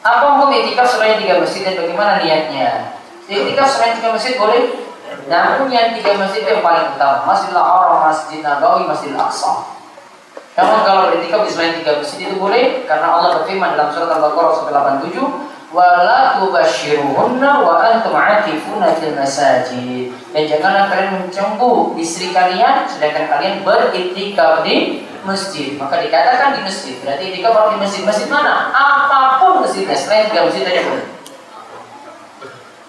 Apa 0.02 0.26
hukum 0.38 0.50
itikaf 0.54 0.90
selain 0.90 1.22
tiga 1.22 1.38
masjid 1.38 1.62
dan 1.62 1.86
bagaimana 1.86 2.22
niatnya? 2.22 2.98
Itikaf 3.30 3.70
selain 3.70 3.98
tiga 4.02 4.14
masjid 4.14 4.34
boleh, 4.38 4.90
namun 5.30 5.70
yang 5.70 5.94
tiga 5.94 6.18
masjid 6.18 6.42
itu 6.42 6.50
yang 6.58 6.66
paling 6.66 6.98
utama 6.98 7.22
Masjidil 7.30 7.62
Haram, 7.62 8.02
Masjid 8.10 8.42
Nabawi, 8.42 8.90
Masjidil 8.90 9.22
Aqsa 9.22 9.81
Namun 10.52 10.80
kalau 10.84 11.02
beritikaf 11.08 11.48
di 11.48 11.52
selain 11.52 11.80
tiga 11.80 11.96
masjid 11.96 12.28
itu 12.28 12.36
boleh 12.36 12.84
Karena 12.84 13.08
Allah 13.08 13.40
berfirman 13.40 13.72
dalam 13.72 13.88
surat 13.96 14.12
Al-Baqarah 14.20 15.00
87 15.08 15.16
wala 15.72 16.36
tubashiruhunna 16.36 17.64
wa 17.64 17.80
antum 17.80 18.12
akifuna 18.12 18.92
fil 19.00 19.16
masajid. 19.16 20.12
Dan 20.36 20.44
janganlah 20.44 20.92
kalian 20.92 21.24
mencembu 21.24 21.96
istri 21.96 22.36
kalian 22.36 22.84
sedangkan 22.92 23.32
kalian 23.32 23.64
beritikaf 23.64 24.68
di 24.68 25.08
masjid. 25.24 25.80
Maka 25.80 26.04
dikatakan 26.04 26.60
di 26.60 26.62
masjid 26.68 27.00
berarti 27.00 27.24
itikaf 27.32 27.72
di 27.72 27.78
masjid. 27.80 28.04
Masjid 28.04 28.28
mana? 28.28 28.70
Apa 28.76 29.40
pun 29.40 29.64
masjidnya 29.64 29.96
selain 29.96 30.28
tiga 30.28 30.44
masjid 30.44 30.68
tadi 30.68 30.84
boleh. 30.84 31.08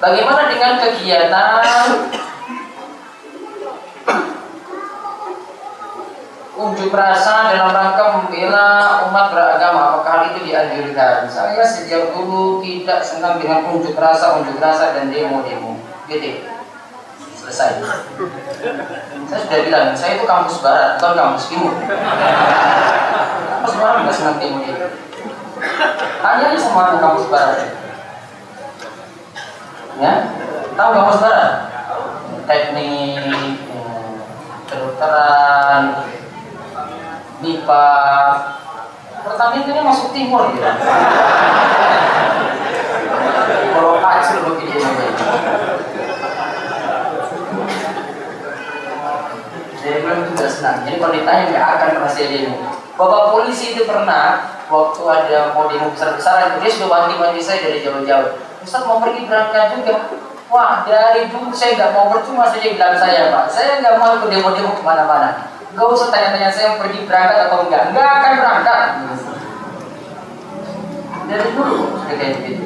Bagaimana 0.02 0.50
dengan 0.50 0.82
kegiatan 0.82 1.86
unjuk 6.62 6.94
rasa 6.94 7.50
dalam 7.50 7.74
rangka 7.74 8.04
membela 8.18 9.02
umat 9.10 9.34
beragama? 9.34 9.98
Apakah 9.98 10.30
itu 10.30 10.46
dianjurkan? 10.46 11.26
Saya 11.26 11.66
sejak 11.66 12.14
dulu 12.14 12.62
tidak 12.62 13.02
senang 13.02 13.42
dengan 13.42 13.66
unjuk 13.66 13.98
rasa, 13.98 14.38
unjuk 14.38 14.62
rasa 14.62 14.94
dan 14.94 15.10
demo-demo. 15.10 15.82
Gitu. 16.06 16.46
Selesai. 17.34 17.82
Saya 19.26 19.38
sudah 19.42 19.60
bilang, 19.66 19.86
saya 19.98 20.18
itu 20.18 20.24
kampus 20.24 20.62
barat, 20.62 21.02
bukan 21.02 21.14
kampus 21.18 21.44
timur. 21.50 21.74
Kampus 23.58 23.74
barat 23.76 23.98
nggak 24.06 24.16
senang 24.16 24.36
demo-demo. 24.38 24.86
Hanya 26.22 26.54
sama 26.54 26.96
kampus 27.02 27.26
barat 27.26 27.82
ya 30.00 30.14
tahu 30.74 30.90
mas 30.96 31.20
Barat 31.20 31.52
teknik 32.48 33.60
kedokteran 34.66 35.82
MIPA 37.42 37.86
pertanian 39.22 39.66
ini 39.66 39.80
masuk 39.82 40.08
timur 40.14 40.54
gitu 40.54 40.70
kalau 43.74 43.94
kacil 43.98 44.38
begini 44.46 44.78
jadi 49.82 49.98
belum 50.06 50.18
juga 50.30 50.46
senang 50.46 50.86
jadi 50.86 50.96
kalau 51.02 51.12
ditanya 51.12 51.44
nggak 51.50 51.66
akan 51.74 51.90
saya 52.06 52.26
demo 52.30 52.58
bapak 52.94 53.22
polisi 53.34 53.74
itu 53.74 53.82
pernah 53.82 54.54
waktu 54.70 55.02
ada 55.02 55.38
mau 55.50 55.66
demo 55.66 55.90
besar-besaran 55.90 56.62
dia 56.62 56.70
sudah 56.70 56.88
wanti-wanti 56.88 57.42
saya 57.42 57.66
dari 57.66 57.82
jauh-jauh 57.82 58.52
Ustaz 58.62 58.86
mau 58.86 59.02
pergi 59.02 59.26
berangkat 59.26 59.74
juga. 59.74 60.06
Wah, 60.46 60.86
dari 60.86 61.26
dulu 61.26 61.50
saya 61.50 61.74
nggak 61.74 61.92
mau 61.96 62.14
percuma 62.14 62.46
saja 62.46 62.62
bilang 62.62 62.94
saya, 62.94 63.34
Pak. 63.34 63.50
Saya 63.50 63.82
nggak 63.82 63.98
mau 63.98 64.14
ikut 64.20 64.30
demo-demo 64.30 64.70
ke 64.78 64.82
mana-mana. 64.86 65.51
Gak 65.72 65.88
usah 65.88 66.08
tanya-tanya 66.12 66.50
saya 66.52 66.76
pergi 66.76 67.08
berangkat 67.08 67.48
atau 67.48 67.58
enggak. 67.64 67.82
Enggak 67.90 68.08
akan 68.20 68.32
berangkat. 68.36 68.80
Dari 71.32 71.46
dulu 71.56 71.76
sudah 71.96 72.16
kayak 72.18 72.32
begitu. 72.40 72.64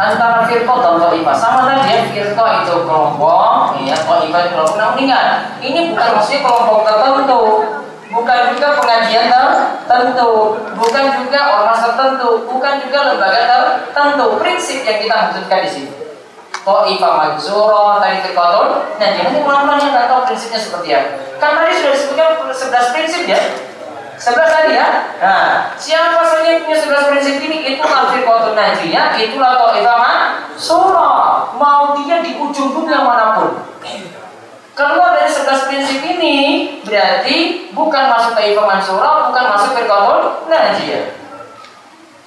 Antara 0.00 0.48
firqah 0.48 0.78
dan 0.80 0.96
ta'ifah 1.02 1.36
sama 1.36 1.60
tadi 1.68 1.92
ya 1.92 2.00
firqah 2.08 2.48
itu 2.62 2.74
kelompok, 2.88 3.76
ya 3.84 3.96
ta'ifah 3.98 4.40
itu 4.46 4.50
kelompok. 4.54 4.76
Namun 4.78 4.96
ingat, 5.02 5.28
ini 5.60 5.92
bukan 5.92 6.08
maksudnya 6.14 6.40
kelompok 6.46 6.78
tertentu 6.88 7.42
bukan 8.10 8.38
juga 8.54 8.68
pengajian 8.82 9.30
tertentu, 9.30 10.58
bukan 10.74 11.04
juga 11.22 11.40
ormas 11.58 11.78
tertentu, 11.78 12.28
bukan 12.50 12.74
juga 12.82 12.98
lembaga 13.14 13.42
tertentu. 13.46 14.26
Prinsip 14.42 14.82
yang 14.82 14.98
kita 14.98 15.14
maksudkan 15.14 15.60
di 15.64 15.70
sini. 15.70 15.99
Ta'ifah 16.60 17.12
Mansuro, 17.16 17.96
tadi 17.96 18.20
terkotor. 18.20 18.92
Nah, 19.00 19.08
jangan 19.16 19.32
teman-teman 19.32 19.80
yang 19.80 19.92
nggak 19.96 20.06
tahu 20.12 20.20
prinsipnya 20.28 20.60
seperti 20.60 20.88
apa. 20.92 21.10
Kan 21.40 21.52
tadi 21.56 21.72
sudah 21.80 21.92
disebutkan 21.96 22.28
11 22.52 22.94
prinsip 22.94 23.22
ya. 23.24 23.40
11 24.20 24.36
tadi 24.52 24.70
ya. 24.76 24.88
Nah, 25.20 25.72
siapa 25.80 26.20
saja 26.20 26.44
yang 26.44 26.68
punya 26.68 26.76
11 26.76 27.10
prinsip 27.16 27.34
ini 27.40 27.56
itu 27.76 27.80
Firqatul 27.80 28.52
Najiyah, 28.52 29.16
itulah 29.16 29.52
Ta'ifah 29.56 29.96
Mansuro. 29.96 31.12
Mau 31.56 31.96
dia 31.96 32.20
di 32.20 32.36
ujung 32.36 32.76
dunia 32.76 33.00
mana 33.00 33.40
pun. 33.40 33.64
Keluar 34.76 35.12
dari 35.12 35.28
sebelas 35.28 35.68
prinsip 35.68 36.00
ini 36.00 36.36
berarti 36.84 37.68
bukan 37.76 38.04
masuk 38.08 38.32
Taifah 38.32 38.64
Mansura, 38.64 39.28
bukan 39.28 39.44
masuk 39.52 39.70
Firqatul 39.76 40.48
Najiyah. 40.48 41.04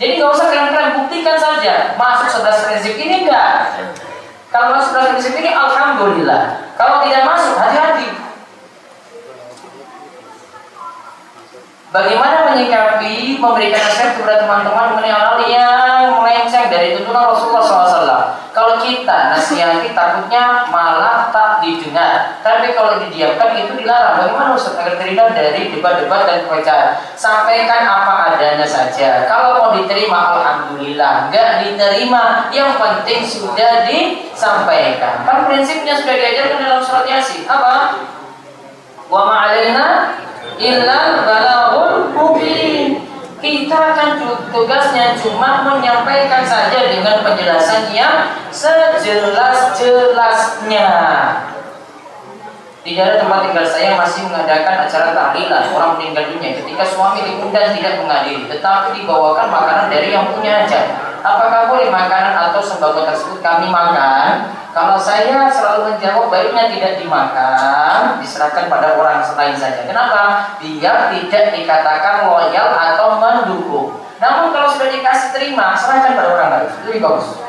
Jadi 0.02 0.12
nggak 0.18 0.34
usah 0.34 0.50
kalian-kalian 0.50 0.94
buktikan 1.06 1.38
saja 1.38 1.94
masuk 1.98 2.28
sebelas 2.30 2.66
prinsip 2.66 2.98
ini 2.98 3.26
enggak. 3.26 3.78
Kalau 4.54 4.70
masuk 4.70 4.94
sebelas 4.94 5.18
prinsip 5.18 5.34
ini 5.42 5.50
alhamdulillah. 5.50 6.70
Kalau 6.78 7.02
tidak 7.02 7.26
masuk 7.26 7.58
hati-hati. 7.58 8.14
Bagaimana 11.90 12.54
menyikapi 12.54 13.42
memberikan 13.42 13.82
nasihat 13.82 14.14
kepada 14.18 14.46
teman-teman 14.46 14.94
mengenai 14.94 15.14
yang 15.14 15.26
melenceng 16.44 16.68
dari 16.68 17.00
tuntunan 17.00 17.32
Rasulullah 17.32 17.64
SAW? 17.64 18.24
Kalau 18.52 18.76
kita 18.84 19.32
nasihati 19.32 19.96
takutnya 19.96 20.68
malah 20.68 21.32
tak 21.32 21.64
didengar. 21.64 22.38
Tapi 22.44 22.76
kalau 22.76 23.00
didiamkan 23.00 23.56
itu 23.56 23.80
dilarang. 23.80 24.20
Bagaimana 24.20 24.52
Ustaz 24.54 24.76
agar 24.78 25.00
terhindar 25.00 25.32
dari 25.32 25.72
debat-debat 25.72 26.28
dan 26.28 26.44
perpecahan? 26.46 27.00
Sampaikan 27.16 27.88
apa 27.88 28.36
adanya 28.36 28.68
saja. 28.68 29.26
Kalau 29.26 29.58
mau 29.58 29.70
diterima 29.74 30.38
alhamdulillah. 30.38 31.32
Enggak 31.32 31.64
diterima, 31.66 32.52
yang 32.52 32.76
penting 32.76 33.24
sudah 33.24 33.88
disampaikan. 33.88 35.24
Kan 35.24 35.48
prinsipnya 35.48 35.96
sudah 35.96 36.14
diajarkan 36.14 36.60
dalam 36.60 36.82
surat 36.84 37.08
Yasin. 37.08 37.48
Apa? 37.48 37.98
Wa 39.08 39.22
ma'alaina 39.26 40.20
illa 40.62 41.26
balaghul 41.26 42.14
mubin 42.14 42.63
kita 43.44 43.76
akan 43.76 44.24
tugasnya 44.56 45.20
cuma 45.20 45.68
menyampaikan 45.68 46.48
saja 46.48 46.88
dengan 46.88 47.28
penjelasan 47.28 47.92
yang 47.92 48.32
sejelas-jelasnya. 48.48 50.88
Di 52.84 53.00
daerah 53.00 53.16
tempat 53.16 53.48
tinggal 53.48 53.64
saya 53.64 53.96
masih 53.96 54.28
mengadakan 54.28 54.84
acara 54.84 55.16
tahlilan 55.16 55.72
orang 55.72 55.96
meninggal 55.96 56.36
dunia 56.36 56.52
ketika 56.52 56.84
suami 56.84 57.24
diundang 57.24 57.72
tidak 57.72 58.04
menghadiri, 58.04 58.44
tetapi 58.52 59.00
dibawakan 59.00 59.48
makanan 59.48 59.88
dari 59.88 60.12
yang 60.12 60.28
punya 60.36 60.68
aja. 60.68 60.92
Apakah 61.24 61.72
boleh 61.72 61.88
makanan 61.88 62.36
atau 62.52 62.60
sembako 62.60 63.08
tersebut 63.08 63.40
kami 63.40 63.72
makan? 63.72 64.52
Kalau 64.76 65.00
saya 65.00 65.48
selalu 65.48 65.96
menjawab 65.96 66.28
baiknya 66.28 66.68
tidak 66.76 67.00
dimakan, 67.00 68.20
diserahkan 68.20 68.68
pada 68.68 69.00
orang 69.00 69.24
lain 69.24 69.56
saja. 69.56 69.88
Kenapa? 69.88 70.52
Biar 70.60 71.08
tidak 71.16 71.56
dikatakan 71.56 72.28
loyal 72.28 72.68
atau 72.76 73.16
mendukung. 73.16 73.96
Namun 74.20 74.52
kalau 74.52 74.68
sudah 74.68 74.92
dikasih 74.92 75.32
terima, 75.32 75.72
serahkan 75.80 76.20
pada 76.20 76.30
orang 76.36 76.50
lain. 76.52 76.68
Lebih 76.84 77.00
bagus. 77.00 77.43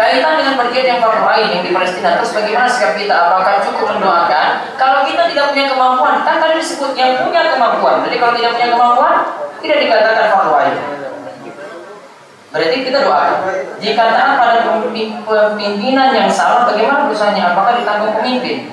Kaitan 0.00 0.40
dengan 0.40 0.56
pergian 0.56 0.96
yang 0.96 0.98
fardu 1.04 1.28
lain 1.28 1.46
yang 1.52 1.60
di 1.60 1.76
Palestina, 1.76 2.16
terus 2.16 2.32
bagaimana 2.32 2.64
sikap 2.72 2.96
kita? 2.96 3.12
Apakah 3.12 3.60
cukup 3.60 3.84
mendoakan? 3.92 4.48
Kalau 4.80 5.04
kita 5.04 5.28
tidak 5.28 5.52
punya 5.52 5.66
kemampuan, 5.68 6.24
kan 6.24 6.40
tadi 6.40 6.56
disebut 6.56 6.96
yang 6.96 7.20
punya 7.20 7.52
kemampuan. 7.52 8.00
Jadi 8.08 8.16
kalau 8.16 8.32
tidak 8.32 8.56
punya 8.56 8.68
kemampuan, 8.72 9.14
tidak 9.60 9.78
dikatakan 9.84 10.26
fardu 10.32 10.50
lain. 10.56 10.74
Berarti 12.50 12.76
kita 12.80 12.98
doa. 13.04 13.24
Jika 13.76 14.04
taat 14.16 14.32
pada 14.40 14.56
pimpinan 15.60 16.08
yang 16.16 16.32
salah, 16.32 16.64
bagaimana 16.64 17.04
dosanya? 17.04 17.52
Apakah 17.52 17.76
ditanggung 17.76 18.16
pemimpin? 18.24 18.72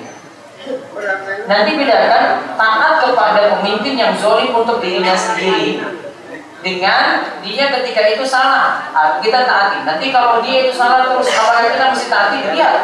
Nanti 1.44 1.70
bedakan 1.76 2.24
taat 2.56 3.04
kepada 3.04 3.60
pemimpin 3.60 3.94
yang 4.00 4.16
zolim 4.16 4.56
untuk 4.56 4.80
dirinya 4.80 5.12
sendiri 5.12 5.84
dengan 6.58 7.22
dia 7.38 7.70
ketika 7.70 8.02
itu 8.18 8.24
salah 8.26 8.82
ah, 8.90 9.22
kita 9.22 9.46
taati 9.46 9.86
nanti 9.86 10.10
kalau 10.10 10.42
dia 10.42 10.66
itu 10.66 10.74
salah 10.74 11.06
terus 11.06 11.30
apakah 11.30 11.70
kita 11.70 11.84
mesti 11.94 12.06
taati 12.10 12.38
lihat 12.50 12.76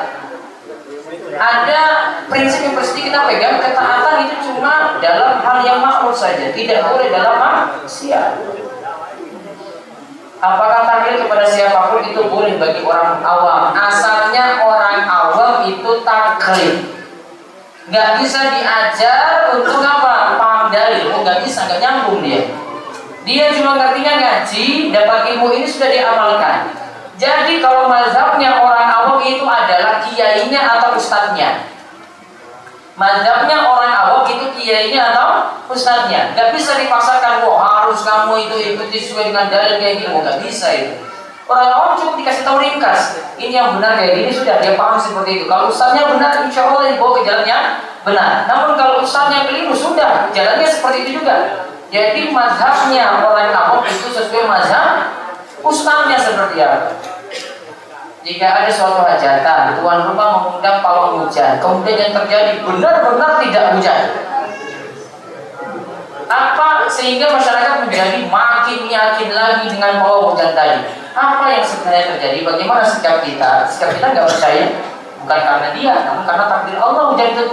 ada 1.34 1.82
prinsip 2.30 2.70
yang 2.70 2.78
pasti 2.78 3.10
kita 3.10 3.26
pegang 3.26 3.58
ketaatan 3.58 4.30
itu 4.30 4.36
cuma 4.46 5.02
dalam 5.02 5.42
hal 5.42 5.58
yang 5.66 5.82
makhluk 5.82 6.14
saja 6.14 6.54
tidak 6.54 6.86
boleh 6.86 7.10
dalam 7.10 7.36
maksiat 7.42 8.38
Apakah 10.44 10.84
taklid 10.84 11.24
kepada 11.24 11.48
siapa 11.48 11.88
pun 11.88 12.04
itu 12.04 12.20
boleh 12.28 12.60
bagi 12.60 12.84
orang 12.84 13.24
awam? 13.24 13.72
Asalnya 13.72 14.60
orang 14.60 15.08
awam 15.08 15.64
itu 15.64 16.04
taklid. 16.04 16.84
Nggak 17.88 18.20
bisa 18.20 18.52
diajar 18.52 19.56
untuk 19.56 19.80
apa? 19.80 20.36
Paham. 20.36 20.68
Oh, 21.16 21.24
nggak 21.24 21.40
bisa, 21.48 21.64
nggak 21.64 21.80
nyambung 21.80 22.20
dia. 22.20 22.44
Dia 23.24 23.48
cuma 23.56 23.80
ngertinya 23.80 24.20
ngaji, 24.20 24.92
dapat 24.92 25.20
ilmu 25.32 25.48
ini 25.56 25.64
sudah 25.64 25.88
diamalkan. 25.88 26.76
Jadi 27.16 27.64
kalau 27.64 27.88
mazhabnya 27.88 28.60
orang 28.60 28.84
awam 28.84 29.18
itu 29.24 29.48
adalah 29.48 30.04
kiainya 30.04 30.60
atau 30.60 30.92
ustadznya. 30.92 31.64
Mazhabnya 33.00 33.64
orang 33.64 33.92
awam 33.96 34.28
itu 34.28 34.52
kiainya 34.60 35.14
atau 35.14 35.56
ustadznya. 35.72 36.36
Gak 36.36 36.52
bisa 36.52 36.76
dipaksakan, 36.76 37.48
wah 37.48 37.88
harus 37.88 38.04
kamu 38.04 38.44
itu 38.44 38.56
ikuti 38.76 38.96
sesuai 39.00 39.32
dengan 39.32 39.48
dalil 39.48 39.80
kayak 39.80 40.04
gini. 40.04 40.20
Gak 40.20 40.38
bisa 40.44 40.68
itu. 40.76 40.92
Orang 41.48 41.68
awam 41.72 41.92
cukup 41.96 42.20
dikasih 42.20 42.44
tahu 42.44 42.60
ringkas. 42.60 43.20
Ini 43.40 43.52
yang 43.52 43.68
benar 43.80 44.00
kayak 44.00 44.20
gini 44.20 44.30
sudah 44.32 44.60
dia 44.60 44.76
paham 44.76 45.00
seperti 45.00 45.40
itu. 45.40 45.44
Kalau 45.48 45.72
ustadznya 45.72 46.12
benar, 46.12 46.44
insya 46.44 46.68
Allah 46.68 46.92
dibawa 46.92 47.20
ke 47.20 47.22
jalannya 47.24 47.58
benar. 48.04 48.30
Namun 48.48 48.76
kalau 48.76 49.00
ustadznya 49.00 49.48
keliru 49.48 49.72
sudah 49.72 50.28
jalannya 50.32 50.68
seperti 50.68 51.08
itu 51.08 51.10
juga. 51.24 51.68
Jadi 51.94 52.34
mazhabnya 52.34 53.22
orang 53.22 53.54
awam 53.54 53.86
itu 53.86 54.10
sesuai 54.10 54.50
mazhab 54.50 55.14
ustaznya 55.62 56.18
seperti 56.18 56.58
apa. 56.58 56.90
Jika 58.26 58.46
ada 58.50 58.70
suatu 58.72 59.06
hajatan, 59.06 59.78
tuan 59.78 60.10
rumah 60.10 60.42
mengundang 60.42 60.82
pawang 60.82 61.22
hujan, 61.22 61.62
kemudian 61.62 62.10
yang 62.10 62.12
terjadi 62.18 62.66
benar-benar 62.66 63.38
tidak 63.38 63.78
hujan. 63.78 64.00
Apa 66.26 66.90
sehingga 66.90 67.30
masyarakat 67.30 67.86
menjadi 67.86 68.26
makin 68.26 68.90
yakin 68.90 69.30
lagi 69.30 69.70
dengan 69.70 70.02
pawang 70.02 70.34
hujan 70.34 70.50
tadi? 70.50 70.82
Apa 71.14 71.46
yang 71.46 71.62
sebenarnya 71.62 72.18
terjadi? 72.18 72.38
Bagaimana 72.42 72.82
sikap 72.82 73.22
kita? 73.22 73.70
Sikap 73.70 73.94
kita 73.94 74.06
nggak 74.18 74.26
percaya, 74.34 74.66
bukan 75.22 75.40
karena 75.46 75.68
dia, 75.78 75.94
namun 76.10 76.26
karena 76.26 76.44
takdir 76.50 76.78
Allah 76.82 77.02
hujan 77.14 77.28
itu. 77.38 77.44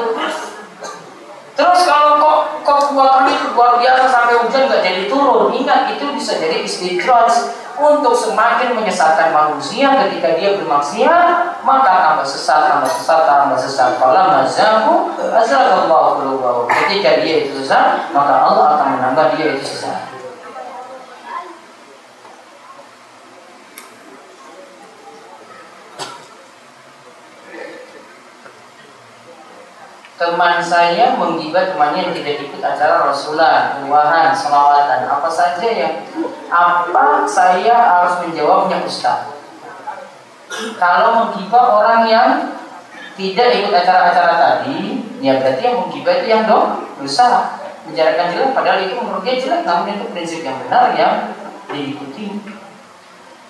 Terus 1.62 1.86
kalau 1.86 2.18
kok 2.18 2.38
kekuatan 2.66 3.30
itu 3.30 3.54
luar 3.54 3.78
biasa 3.78 4.10
sampai 4.10 4.34
hujan 4.42 4.66
nggak 4.66 4.82
jadi 4.82 5.04
turun, 5.06 5.54
ingat 5.54 5.94
itu 5.94 6.10
bisa 6.18 6.42
jadi 6.42 6.66
istidraj 6.66 7.30
untuk 7.78 8.18
semakin 8.18 8.74
menyesatkan 8.78 9.30
manusia 9.30 9.94
ketika 10.06 10.42
dia 10.42 10.58
bermaksiat, 10.58 11.62
maka 11.62 11.94
tambah 12.02 12.26
sesat, 12.26 12.66
tambah 12.66 12.90
sesat, 12.90 13.22
tambah 13.30 13.58
sesat. 13.62 14.02
Kalau 14.02 14.42
mazahu, 14.42 14.94
azallahu 15.22 16.66
Ketika 16.66 17.22
dia 17.22 17.46
itu 17.46 17.62
sesat, 17.62 18.10
maka 18.10 18.42
Allah 18.42 18.82
akan 18.82 18.88
menambah 18.98 19.38
dia 19.38 19.54
itu 19.54 19.66
sesat. 19.66 20.11
Teman 30.22 30.62
saya 30.62 31.18
menggibat 31.18 31.74
temannya 31.74 32.06
yang 32.06 32.14
tidak 32.14 32.46
ikut 32.46 32.62
acara 32.62 33.10
Rasulullah, 33.10 33.82
ruahan, 33.82 34.30
selawatan, 34.38 35.10
apa 35.10 35.26
saja 35.26 35.66
yang 35.66 36.06
apa 36.54 37.26
saya 37.26 37.74
harus 37.74 38.22
menjawabnya 38.30 38.86
Ustaz? 38.86 39.34
Kalau 40.78 41.26
menggibah 41.26 41.66
orang 41.82 42.02
yang 42.06 42.30
tidak 43.18 43.50
ikut 43.66 43.74
acara-acara 43.74 44.34
tadi, 44.38 45.02
ya 45.26 45.42
berarti 45.42 45.62
yang 45.66 45.78
menggibah 45.90 46.14
itu 46.22 46.28
yang 46.30 46.44
dong 46.46 46.86
dosa. 47.02 47.58
Menjarakan 47.82 48.30
jelek 48.30 48.54
padahal 48.54 48.78
itu 48.86 48.94
menurut 48.94 49.26
dia 49.26 49.42
jelek, 49.42 49.66
namun 49.66 49.98
itu 49.98 50.06
prinsip 50.14 50.46
yang 50.46 50.62
benar 50.62 50.94
yang 50.94 51.34
diikuti. 51.74 52.30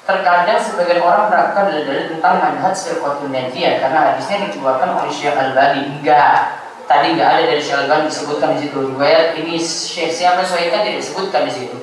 Terkadang 0.07 0.55
sebagian 0.55 1.03
orang 1.03 1.27
meragukan 1.27 1.67
dalil-dalil 1.67 2.15
tentang 2.15 2.39
manhaj 2.39 2.73
firqatul 2.73 3.27
najiyah 3.27 3.83
karena 3.83 3.99
hadisnya 4.11 4.49
dikeluarkan 4.49 4.97
oleh 4.97 5.11
Syekh 5.13 5.35
Al-Bani. 5.35 5.99
Enggak, 5.99 6.60
tadi 6.91 7.15
nggak 7.15 7.29
ada 7.31 7.43
dari 7.47 7.63
Syalban 7.63 8.03
disebutkan 8.11 8.59
di 8.59 8.67
situ. 8.67 8.77
Riwayat 8.91 9.39
ini 9.39 9.55
siapa 10.11 10.43
Sohika 10.43 10.83
tidak 10.83 10.99
disebutkan 10.99 11.47
di 11.47 11.53
situ. 11.55 11.77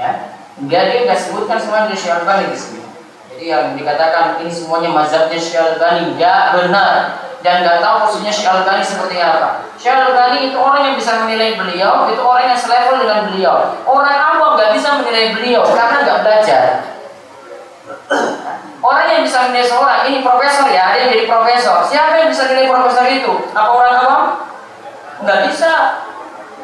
Ya. 0.00 0.32
Enggak 0.56 0.82
dia 0.88 0.98
nggak 1.04 1.20
sebutkan 1.20 1.60
semua 1.60 1.84
dari 1.84 2.00
Syalban 2.00 2.48
di 2.48 2.56
sini 2.56 2.80
jadi 3.40 3.56
yang 3.56 3.72
dikatakan 3.72 4.36
ini 4.44 4.52
semuanya 4.52 4.92
mazhabnya 4.92 5.40
Syalbani 5.40 6.12
nggak 6.12 6.60
benar. 6.60 7.24
Dan 7.40 7.64
nggak 7.64 7.80
tahu 7.80 8.04
posisinya 8.04 8.34
Syalbani 8.36 8.84
seperti 8.84 9.16
apa. 9.16 9.64
Syalbani 9.80 10.52
itu 10.52 10.60
orang 10.60 10.92
yang 10.92 10.96
bisa 11.00 11.24
menilai 11.24 11.56
beliau 11.56 12.12
itu 12.12 12.20
orang 12.20 12.52
yang 12.52 12.60
selevel 12.60 13.00
dengan 13.00 13.32
beliau. 13.32 13.80
Orang 13.88 14.12
awam 14.12 14.60
nggak 14.60 14.76
bisa 14.76 15.00
menilai 15.00 15.32
beliau 15.32 15.64
karena 15.72 16.04
nggak 16.04 16.20
belajar 16.20 16.64
Orang 18.80 19.06
yang 19.12 19.20
bisa 19.20 19.48
menilai 19.48 19.68
seorang 19.68 20.08
ini 20.08 20.24
profesor 20.24 20.64
ya, 20.72 20.92
ada 20.92 20.96
yang 21.04 21.12
jadi 21.12 21.28
profesor. 21.28 21.84
Siapa 21.84 22.16
yang 22.16 22.28
bisa 22.32 22.48
menilai 22.48 22.72
profesor 22.72 23.04
itu? 23.12 23.32
Apa 23.52 23.70
orang 23.76 23.96
awam? 24.00 24.24
Enggak 25.20 25.40
bisa. 25.52 25.72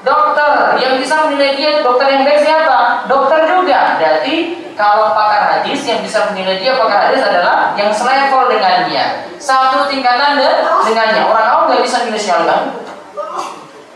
Dokter 0.01 0.79
yang 0.79 1.03
bisa 1.03 1.27
menilai 1.27 1.59
dia 1.59 1.83
dokter 1.83 2.07
yang 2.07 2.23
baik 2.23 2.47
siapa? 2.47 3.05
Dokter 3.11 3.43
juga. 3.51 3.99
Berarti 3.99 4.65
kalau 4.79 5.11
pakar 5.13 5.51
hadis 5.51 5.83
yang 5.83 5.99
bisa 5.99 6.31
menilai 6.31 6.63
dia 6.63 6.79
pakar 6.79 7.11
hadis 7.11 7.27
adalah 7.27 7.75
yang 7.75 7.91
selevel 7.91 8.47
dengannya, 8.47 9.27
satu 9.43 9.91
tingkatan 9.91 10.39
dengannya. 10.87 11.23
Orang 11.27 11.47
awam 11.51 11.65
nggak 11.69 11.83
bisa 11.83 12.07
menilai 12.07 12.23
siapa. 12.23 12.57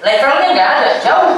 Levelnya 0.03 0.49
nggak 0.51 0.69
ada, 0.77 0.89
jauh. 0.99 1.35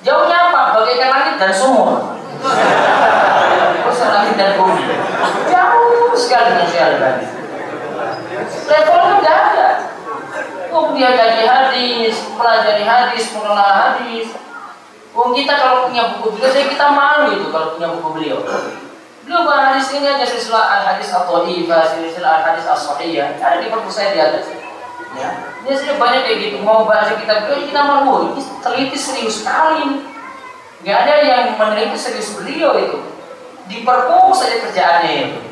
Jauhnya 0.00 0.48
apa? 0.48 0.80
Bagaikan 0.80 1.10
langit 1.12 1.34
dan 1.36 1.52
sumur. 1.52 2.16
Terus 2.40 4.00
langit 4.00 4.34
dan 4.40 4.56
bumi. 4.56 4.84
Jauh 5.44 5.69
sekali 6.20 6.52
dengan 6.52 6.68
Syalban. 6.68 7.16
Levelnya 8.68 9.14
nggak 9.20 9.38
ada. 9.50 9.68
Oh 10.70 10.94
dia 10.94 11.10
kaji 11.16 11.42
hadis, 11.48 12.14
pelajari 12.36 12.84
hadis, 12.86 13.24
mengenal 13.34 13.70
hadis. 13.74 14.28
Oh 15.10 15.34
kita 15.34 15.58
kalau 15.58 15.90
punya 15.90 16.14
buku 16.14 16.38
beliau, 16.38 16.52
saya 16.54 16.70
kita 16.70 16.86
malu 16.94 17.34
itu 17.34 17.50
kalau 17.50 17.74
punya 17.74 17.88
buku 17.98 18.08
beliau. 18.14 18.38
Beliau 19.26 19.42
bukan 19.42 19.60
hadis 19.74 19.90
ini 19.90 20.06
aja 20.06 20.22
silsilah 20.22 20.64
al 20.78 20.82
hadis 20.94 21.10
atau 21.10 21.42
iba, 21.42 21.82
silsilah 21.90 22.30
al 22.40 22.42
hadis 22.46 22.64
as 22.70 22.86
sahihah 22.86 23.34
ada 23.42 23.58
di 23.58 23.66
perpus 23.66 23.98
saya 23.98 24.14
di 24.14 24.20
atas. 24.22 24.46
Ya, 25.18 25.30
dia 25.66 25.74
sudah 25.74 25.98
banyak 25.98 26.22
kayak 26.22 26.38
gitu. 26.38 26.56
Mau 26.62 26.86
baca 26.86 27.18
kitab 27.18 27.50
beliau 27.50 27.66
kita 27.66 27.80
malu, 27.82 28.14
ini 28.30 28.40
teliti 28.62 28.94
serius 28.94 29.42
sekali. 29.42 30.06
Gak 30.86 30.96
ada 31.04 31.14
yang 31.26 31.44
meneliti 31.58 31.98
serius 31.98 32.30
beliau 32.38 32.78
itu. 32.78 32.98
Di 33.66 33.82
perpus 33.82 34.46
saja 34.46 34.62
kerjaannya 34.62 35.12
itu 35.26 35.49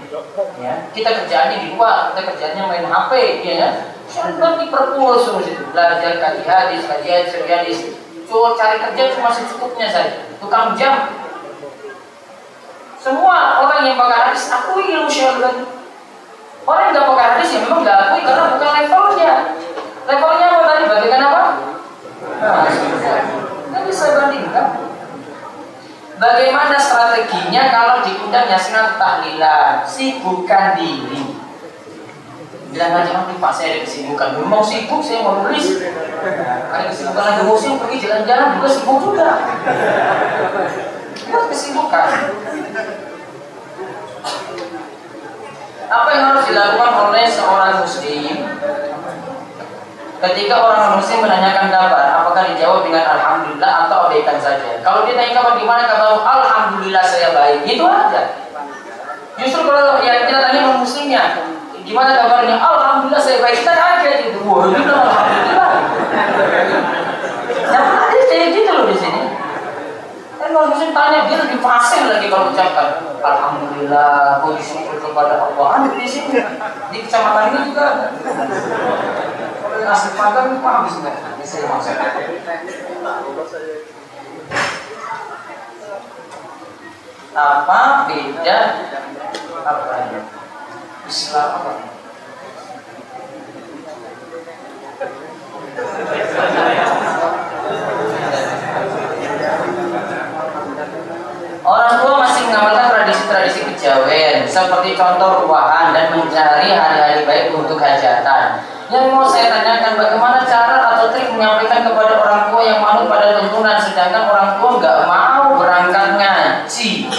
ya 0.58 0.74
kita 0.96 1.10
kerjaannya 1.12 1.56
di 1.60 1.68
luar 1.76 2.12
kita 2.12 2.32
kerjaannya 2.32 2.62
main 2.64 2.86
HP 2.88 3.12
ya 3.44 3.54
kan? 3.60 3.72
Syaitan 4.08 4.56
di 4.56 4.72
perpus 4.72 5.28
terus 5.28 5.46
itu 5.52 5.64
belajar 5.68 6.16
kaji 6.16 6.42
hadis 6.48 6.82
kaji 6.88 7.08
hadis 7.12 7.30
kaji 7.36 7.52
hadis. 7.52 7.78
Cuma 8.24 8.56
cari 8.56 8.80
kerja 8.80 9.02
cuma 9.16 9.28
secukupnya 9.28 9.88
saja 9.92 10.32
tukang 10.40 10.72
jam. 10.80 11.12
Semua 12.98 13.62
orang 13.62 13.84
yang 13.84 14.00
pakai 14.00 14.32
hadis 14.32 14.48
akui 14.48 14.84
ilmu 14.88 15.12
syaitan 15.12 15.68
orang 16.64 16.82
yang 16.88 16.92
nggak 16.96 17.08
pakai 17.12 17.26
hadis 17.36 17.48
ya 17.52 17.58
memang 17.68 17.80
nggak 17.84 17.96
akui 18.08 18.20
karena 18.24 18.42
bukan 18.56 18.70
levelnya. 18.80 19.34
Levelnya 20.08 20.46
apa 20.48 20.62
tadi? 20.64 20.84
Bagikan 20.88 21.20
apa 21.20 21.42
nah, 22.40 22.64
nggak 23.68 23.82
bisa 23.84 24.04
bandingkan 24.16 24.87
Bagaimana 26.18 26.74
strateginya 26.74 27.70
kalau 27.70 28.02
diundang 28.02 28.50
yasinan 28.50 28.98
tahlilan? 28.98 29.86
Sibukkan 29.86 30.74
diri. 30.74 31.22
Bilang 32.74 32.92
aja 33.00 33.10
nanti 33.22 33.38
Pak 33.38 33.52
saya 33.54 33.78
ada 33.78 33.80
kesibukan. 33.86 34.28
Belum 34.34 34.50
mau 34.50 34.60
sibuk 34.60 35.00
saya 35.00 35.22
mau 35.22 35.46
nulis. 35.46 35.78
Ada 36.74 36.90
kesibukan 36.90 37.22
lagi 37.22 37.42
musim 37.46 37.78
pergi 37.78 37.96
jalan-jalan 38.02 38.58
juga 38.58 38.68
sibuk 38.68 38.98
juga. 38.98 39.28
Itu 41.14 41.38
kesibukan. 41.48 42.08
Apa 45.88 46.08
yang 46.12 46.24
harus 46.34 46.44
dilakukan 46.50 46.92
oleh 47.08 47.24
seorang 47.30 47.80
muslim 47.80 48.36
Ketika 50.18 50.54
orang 50.58 50.98
muslim 50.98 51.22
menanyakan 51.22 51.70
kabar, 51.70 52.10
apakah 52.18 52.50
dijawab 52.50 52.82
dengan 52.82 53.06
alhamdulillah 53.06 53.86
atau 53.86 54.10
abaikan 54.10 54.34
saja? 54.42 54.82
Kalau 54.82 55.06
dia 55.06 55.14
tanya 55.14 55.30
kabar 55.38 55.54
gimana, 55.54 55.86
kata 55.86 56.18
alhamdulillah 56.18 57.04
saya 57.06 57.30
baik, 57.30 57.62
itu 57.62 57.86
aja. 57.86 58.22
Justru 59.38 59.62
kalau 59.70 60.02
ya 60.02 60.26
kita 60.26 60.42
tanya 60.42 60.60
orang 60.66 60.82
muslimnya, 60.82 61.22
gimana 61.86 62.18
kabarnya? 62.18 62.58
Alhamdulillah 62.58 63.22
saya 63.22 63.38
baik. 63.38 63.62
Kita 63.62 63.74
kaget 63.78 64.16
gitu. 64.26 64.38
Wah, 64.50 64.66
itu 64.66 64.90
alhamdulillah. 64.90 65.70
Yang 67.68 67.86
ada 67.86 68.38
gitu 68.50 68.70
loh 68.74 68.86
di 68.90 68.96
sini. 68.98 69.22
Kan 70.42 70.48
kalau 70.50 70.66
muslim 70.74 70.90
tanya 70.90 71.30
dia 71.30 71.38
lebih 71.46 71.58
fasih 71.62 72.10
lagi 72.10 72.26
kalau 72.26 72.50
ucapkan 72.50 73.06
Alhamdulillah, 73.18 74.42
puji 74.42 74.62
syukur 74.62 74.98
kepada 74.98 75.46
Allah. 75.46 75.66
Ada 75.78 75.94
di 75.94 76.06
sini 76.06 76.38
di 76.90 76.98
kecamatan 77.06 77.54
ini 77.54 77.58
juga 77.70 77.82
ada. 77.86 78.06
Asli 79.86 80.10
Padang 80.18 80.58
paham 80.58 80.90
sebenarnya. 80.90 81.38
Ini 81.38 81.44
saya 81.46 81.68
apa 87.38 88.10
beda 88.10 88.58
apa 89.62 89.96
Islam 91.06 91.48
apa 91.54 91.70
Orang 101.68 102.00
tua 102.00 102.24
masih 102.24 102.48
mengamalkan 102.48 102.88
tradisi-tradisi 102.96 103.60
kejawen 103.60 104.48
seperti 104.48 104.96
contoh 104.96 105.44
ruahan 105.44 105.92
dan 105.92 106.16
mencari 106.16 106.72
hari-hari 106.72 107.28
baik 107.28 107.52
untuk 107.52 107.76
hajatan. 107.76 108.77
Yang 108.88 109.04
mau 109.12 109.28
saya 109.28 109.52
tanyakan 109.52 110.00
bagaimana 110.00 110.48
cara 110.48 110.96
atau 110.96 111.12
trik 111.12 111.28
menyampaikan 111.36 111.84
kepada 111.84 112.24
orang 112.24 112.48
tua 112.48 112.62
yang 112.64 112.80
malu 112.80 113.04
pada 113.04 113.36
tuntunan 113.36 113.76
sedangkan 113.76 114.32
orang 114.32 114.56
tua 114.56 114.70
nggak 114.80 114.98
mau 115.04 115.60
berangkat 115.60 116.16
ngaji. 116.16 117.12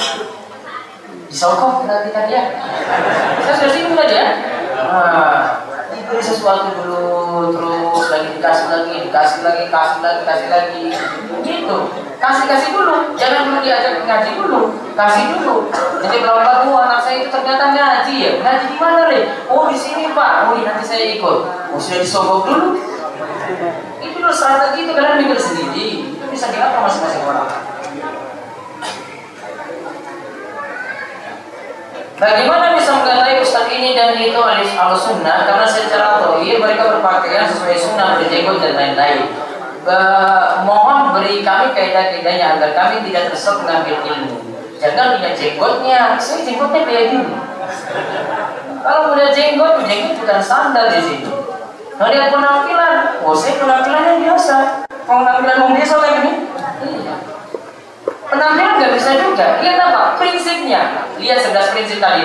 Disokong 1.29 1.85
berarti 1.85 2.09
tadi 2.09 2.33
ya. 2.33 2.43
Saya 3.45 3.53
sudah 3.53 3.69
singgung 3.69 3.93
tadi 3.93 4.17
ya. 4.17 4.27
Nah, 4.81 5.61
diberi 5.93 6.17
sesuatu 6.17 6.73
dulu 6.73 7.53
terus 7.53 8.05
lagi 8.09 8.29
dikasih 8.33 8.67
lagi 8.73 8.93
dikasih 9.05 9.39
lagi 9.45 9.63
kasih 9.69 9.99
lagi 10.01 10.21
kasih 10.25 10.47
lagi. 10.49 10.83
Gitu. 11.45 11.77
Kasih 12.17 12.45
kasih 12.49 12.69
dulu 12.73 13.13
jangan 13.13 13.45
dulu 13.45 13.61
diajak 13.61 14.01
ngaji 14.09 14.31
dulu. 14.41 14.73
Kasih 14.97 15.37
dulu. 15.37 15.69
Jadi 16.01 16.17
pelan 16.25 16.65
tuh 16.65 16.73
anak 16.81 16.99
saya 17.05 17.21
itu 17.21 17.29
ternyata 17.29 17.77
ngaji 17.77 18.13
ya 18.17 18.31
ngaji 18.41 18.65
di 18.73 18.77
mana 18.81 19.01
deh 19.05 19.23
oh 19.53 19.69
di 19.69 19.77
sini 19.77 20.09
pak. 20.17 20.49
Oh 20.49 20.57
nanti 20.57 20.81
saya 20.81 21.13
ikut 21.13 21.58
sudah 21.77 21.99
disogok 22.01 22.39
dulu 22.49 22.67
itu 24.01 24.15
dulu 24.17 24.33
strategi 24.33 24.89
itu 24.89 24.93
kalian 24.97 25.21
mikir 25.21 25.37
sendiri 25.37 25.87
itu 26.17 26.25
bisa 26.31 26.49
dilakukan 26.49 26.89
masing-masing 26.89 27.25
orang 27.29 27.49
Bagaimana 32.19 32.75
bisa 32.75 32.99
mengetahui 32.99 33.39
ustaz 33.39 33.71
ini 33.71 33.95
dan 33.95 34.11
itu 34.19 34.35
alis 34.35 34.75
al 34.75 34.91
sunnah? 34.91 35.47
Karena 35.47 35.63
secara 35.63 36.19
tohir 36.19 36.59
mereka 36.59 36.91
berpakaian 36.91 37.47
sesuai 37.47 37.79
sunnah, 37.79 38.19
berjenggot 38.19 38.59
dan 38.59 38.75
lain-lain. 38.75 39.31
mohon 40.67 41.15
beri 41.15 41.39
kami 41.39 41.71
kaidah-kaidahnya 41.71 42.59
agar 42.59 42.75
kami 42.75 43.07
tidak 43.07 43.31
tersesat 43.31 43.63
mengambil 43.63 44.03
ilmu. 44.03 44.35
Jangan 44.75 45.15
punya 45.15 45.31
jenggotnya, 45.31 45.99
saya 46.19 46.43
jenggotnya 46.43 46.81
kayak 46.83 47.05
gini. 47.15 47.35
Kalau 48.83 49.15
punya 49.15 49.27
jenggot, 49.31 49.73
jenggot 49.87 50.13
bukan 50.19 50.39
standar 50.43 50.91
di 50.91 50.99
sini. 50.99 51.31
Kalau 51.99 52.15
dia 52.15 52.31
penampilan, 52.31 53.19
oh 53.27 53.35
saya 53.35 53.59
penampilannya 53.59 54.23
biasa. 54.23 54.87
Penampilan 55.03 55.75
biasa 55.75 55.95
lagi 55.99 56.19
nih. 56.23 56.35
Iya. 56.95 57.15
Penampilan 58.23 58.73
nggak 58.79 58.93
bisa 58.95 59.11
juga. 59.19 59.59
Lihat 59.59 59.77
apa? 59.83 60.15
Prinsipnya. 60.15 61.03
Lihat 61.19 61.43
sebelas 61.43 61.75
prinsip 61.75 61.99
tadi. 61.99 62.23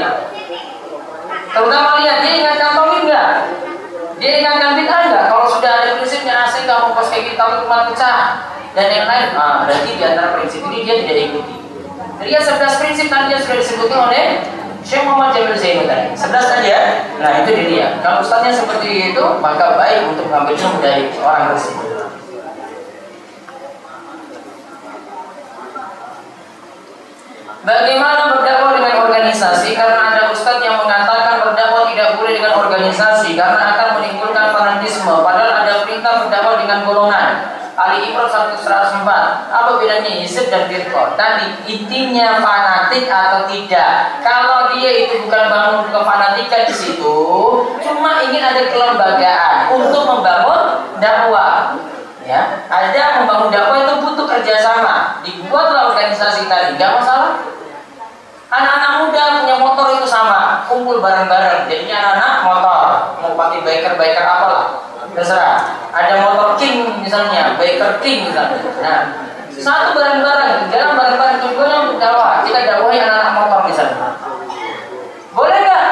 Terutama 1.50 1.98
lihat 1.98 2.22
dia 2.22 2.32
ingatkan 2.38 2.70
tauhid 2.78 3.02
nggak? 3.10 3.30
Dia 4.22 4.30
ingatkan 4.46 4.78
bid'ah 4.78 5.02
nggak? 5.10 5.24
Kalau 5.34 5.46
sudah 5.50 5.72
ada 5.82 5.98
prinsipnya 5.98 6.34
asing 6.46 6.70
mau 6.70 6.94
pas 6.94 7.10
kayak 7.10 7.34
gitu 7.34 7.34
tapi 7.34 7.66
cuma 7.66 7.90
pecah 7.90 8.18
dan 8.78 8.86
yang 8.90 9.06
lain, 9.10 9.34
ah 9.38 9.66
berarti 9.66 9.90
di 9.94 10.02
antara 10.02 10.38
prinsip 10.38 10.62
ini 10.70 10.86
dia 10.86 11.02
tidak 11.02 11.18
ikuti. 11.30 11.54
Lihat 12.22 12.42
sebelas 12.46 12.78
prinsip 12.78 13.06
tadi 13.10 13.34
yang 13.34 13.42
sudah 13.42 13.58
disebutkan 13.58 14.00
oleh 14.06 14.26
Syekh 14.84 15.00
Muhammad 15.08 15.32
Jamil 15.32 15.56
Zainul 15.56 15.88
tadi. 15.88 16.12
Sebelas 16.12 16.44
tadi 16.44 16.68
ya. 16.68 17.08
Nah 17.16 17.40
itu 17.40 17.50
dia. 17.72 17.96
Kalau 18.04 18.20
ustaznya 18.20 18.52
seperti 18.52 19.16
itu, 19.16 19.24
maka 19.40 19.80
baik 19.80 20.12
untuk 20.12 20.28
mengambil 20.28 20.60
ilmu 20.60 20.78
dari 20.84 21.08
orang 21.24 21.56
tersebut. 21.56 21.88
Bagaimana 27.64 28.36
berdakwah 28.36 28.76
dengan 28.76 29.08
organisasi? 29.08 29.72
Karena 29.72 30.12
ada 30.12 30.28
ustadz 30.28 30.60
yang 30.60 30.84
mengatakan 30.84 31.40
berdakwah 31.48 31.88
tidak 31.88 32.20
boleh 32.20 32.36
dengan 32.36 32.60
organisasi 32.60 33.32
karena 33.40 33.72
akan 33.72 33.88
menimbulkan 33.96 34.52
fanatisme. 34.52 35.08
Padahal 35.24 35.64
ada 35.64 35.80
perintah 35.80 36.28
berdakwah 36.28 36.60
dengan 36.60 36.84
golongan. 36.84 37.53
Ali 37.74 38.10
Imran 38.10 38.30
104 38.30 38.62
Apa 39.50 39.70
bedanya 39.82 40.06
Hizib 40.06 40.46
dan 40.46 40.70
Firqah? 40.70 41.18
Tadi 41.18 41.66
intinya 41.66 42.38
fanatik 42.38 43.10
atau 43.10 43.50
tidak 43.50 44.22
Kalau 44.22 44.70
dia 44.74 44.90
itu 45.06 45.26
bukan 45.26 45.44
bangun 45.50 45.90
kefanatikan 45.90 46.62
di 46.70 46.74
situ 46.74 47.18
Cuma 47.82 48.22
ingin 48.30 48.42
ada 48.46 48.62
kelembagaan 48.70 49.74
Untuk 49.74 50.02
membangun 50.06 50.86
dakwah 51.02 51.74
Ya, 52.24 52.64
ada 52.72 53.20
membangun 53.20 53.52
dakwah 53.52 53.84
itu 53.84 54.00
butuh 54.00 54.24
kerjasama. 54.24 55.20
Dibuatlah 55.20 55.92
organisasi 55.92 56.48
tadi, 56.48 56.80
nggak 56.80 56.96
masalah. 56.96 57.36
Anak-anak 58.48 58.92
muda 59.04 59.22
punya 59.44 59.56
motor 59.60 59.92
itu 59.92 60.08
sama, 60.08 60.64
kumpul 60.64 61.04
bareng-bareng. 61.04 61.68
Jadinya 61.68 61.96
anak-anak 62.00 62.40
motor, 62.48 62.84
mau 63.20 63.32
pakai 63.36 63.60
biker 63.60 63.92
biker 64.00 64.24
apalah, 64.24 64.88
terserah. 65.12 65.76
Ada 65.92 66.24
motor 66.24 66.53
misalnya, 67.14 67.54
biker 67.54 67.92
king 68.02 68.26
misalnya. 68.26 68.58
Nah, 68.82 69.00
satu 69.54 69.94
bareng-bareng, 69.94 70.66
jangan 70.66 70.98
bareng-bareng 70.98 71.38
tujuannya 71.46 71.76
untuk 71.86 71.96
dakwah. 72.02 72.42
Kita 72.42 72.58
dakwahi 72.66 72.98
anak-anak 72.98 73.34
motor 73.38 73.60
misalnya. 73.70 74.18
Boleh 75.30 75.58
nggak? 75.62 75.86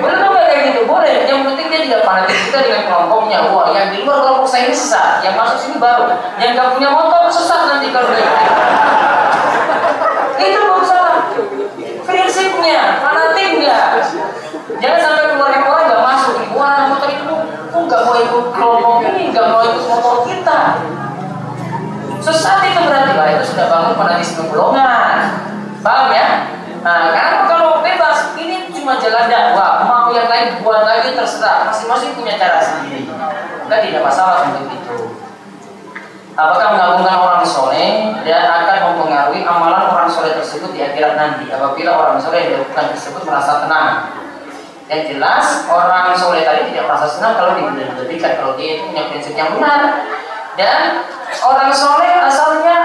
Boleh 0.00 0.16
nggak 0.16 0.44
kayak 0.48 0.62
gitu? 0.72 0.80
Boleh. 0.88 1.28
Yang 1.28 1.40
penting 1.52 1.66
dia 1.68 1.80
tidak 1.84 2.02
fanatik 2.08 2.38
kita 2.48 2.58
dengan 2.64 2.82
kelompoknya. 2.88 3.38
Wah, 3.52 3.68
yang 3.76 3.92
di 3.92 4.00
luar 4.00 4.24
kelompok 4.24 4.48
saya 4.48 4.72
ini 4.72 4.76
sesat, 4.76 5.20
yang 5.20 5.36
masuk 5.36 5.60
sini 5.60 5.76
baru. 5.76 6.08
Yang 6.40 6.50
nggak 6.56 6.68
punya 6.72 6.88
motor 6.88 7.28
sesat 7.28 7.60
nanti 7.68 7.92
kalau 7.92 8.08
dia. 8.16 8.32
Itu 10.40 10.60
prinsipnya 12.10 12.98
fanatik 12.98 13.60
enggak 13.60 14.02
jangan 14.80 14.98
sampai 14.98 15.24
keluarga 15.30 15.62
orang 15.62 15.84
nggak 15.86 16.02
masuk 16.02 16.36
wah 16.56 16.90
motor 16.90 17.10
itu 17.10 17.36
nggak 17.70 18.00
mau 18.02 18.16
ikut 18.18 18.44
kelompok 18.54 18.94
ini 19.06 19.22
nggak 19.30 19.46
mau 19.46 19.62
ikut 19.62 19.82
kita 19.82 20.09
sesat 22.20 22.60
itu 22.68 22.80
berarti 22.84 23.12
lah 23.16 23.26
itu 23.32 23.44
sudah 23.56 23.66
bangun 23.72 23.94
fanatisme 23.96 24.48
golongan 24.52 25.18
paham 25.80 26.12
ya? 26.12 26.26
Nah 26.80 27.12
karena 27.12 27.38
kalau 27.44 27.84
bebas 27.84 28.36
ini 28.40 28.72
cuma 28.72 28.96
jalan 28.96 29.28
dakwah 29.28 29.84
mau 29.84 30.08
yang 30.12 30.28
lain 30.28 30.60
buat 30.64 30.84
lagi 30.88 31.12
terserah. 31.12 31.68
Masing-masing 31.68 32.16
punya 32.16 32.40
cara 32.40 32.60
sendiri. 32.60 33.08
Enggak 33.68 33.80
tidak 33.84 34.02
masalah 34.04 34.48
untuk 34.48 34.68
itu. 34.72 34.98
Apakah 36.40 36.72
menggabungkan 36.72 37.16
orang 37.20 37.44
soleh? 37.44 38.16
Dan 38.24 38.42
akan 38.48 38.76
mempengaruhi 38.92 39.44
amalan 39.44 39.92
orang 39.92 40.08
soleh 40.08 40.32
tersebut 40.32 40.72
di 40.72 40.80
akhirat 40.80 41.20
nanti. 41.20 41.52
Apabila 41.52 41.90
orang 42.00 42.16
soleh 42.16 42.48
yang 42.48 42.50
dilakukan 42.56 42.96
tersebut 42.96 43.22
merasa 43.28 43.60
tenang. 43.60 43.88
Yang 44.88 45.02
jelas 45.14 45.68
orang 45.68 46.16
soleh 46.16 46.42
tadi 46.42 46.72
tidak 46.72 46.88
merasa 46.88 47.06
senang 47.06 47.36
kalau 47.36 47.52
diberikan 47.54 48.32
kalau 48.40 48.56
dia 48.56 48.80
itu 48.80 48.88
punya 48.88 49.04
prinsip 49.12 49.34
yang 49.36 49.52
benar. 49.52 50.08
Dan 50.56 51.06
orang 51.38 51.70
soleh 51.70 52.14
asalnya 52.26 52.78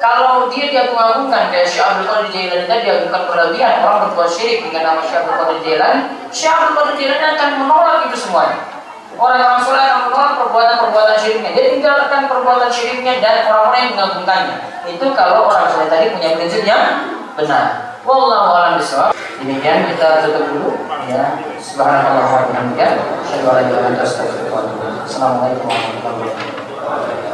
kalau 0.00 0.48
dia 0.48 0.72
diagung-agungkan 0.72 1.52
kayak 1.52 1.68
Syekh 1.68 1.84
Abdul 1.84 2.08
Qadir 2.08 2.30
Jailani 2.32 2.64
tadi 2.64 2.82
diagungkan 2.88 3.22
berlebihan 3.28 3.84
orang 3.84 3.98
berbuat 4.08 4.30
syirik 4.32 4.64
dengan 4.68 4.82
nama 4.96 5.00
Syekh 5.04 5.20
Abdul 5.24 5.36
Qadir 5.36 5.60
Jailani 5.60 6.00
Syekh 6.32 6.54
Abdul 6.56 6.76
Qadir 6.94 7.10
akan 7.20 7.50
menolak 7.60 7.96
itu 8.08 8.16
semuanya 8.16 8.70
orang-orang 9.20 9.60
soleh 9.60 9.84
akan 9.84 10.00
menolak 10.08 10.32
perbuatan-perbuatan 10.40 11.16
syiriknya. 11.20 11.50
Dia 11.52 11.64
tinggalkan 11.76 12.20
perbuatan 12.24 12.70
syiriknya 12.72 13.20
dan 13.20 13.44
orang-orang 13.52 13.80
yang 13.84 13.92
mengagungkannya. 13.98 14.56
Itu 14.88 15.06
kalau 15.12 15.50
orang 15.52 15.68
soleh 15.68 15.88
tadi 15.92 16.16
punya 16.16 16.40
prinsip 16.40 16.64
yang 16.64 16.84
benar. 17.36 17.98
Wallahu 18.00 18.56
a'lam 18.56 18.80
bishawab. 18.80 19.12
Demikian 19.40 19.92
kita 19.92 20.24
tutup 20.24 20.44
dulu 20.52 20.70
ya. 21.08 21.36
Subhanallah 21.60 22.24
wa 22.28 22.48
bihamdika. 22.48 22.88
Assalamualaikum 25.04 25.68
warahmatullahi 25.68 26.32
wabarakatuh. 26.80 27.29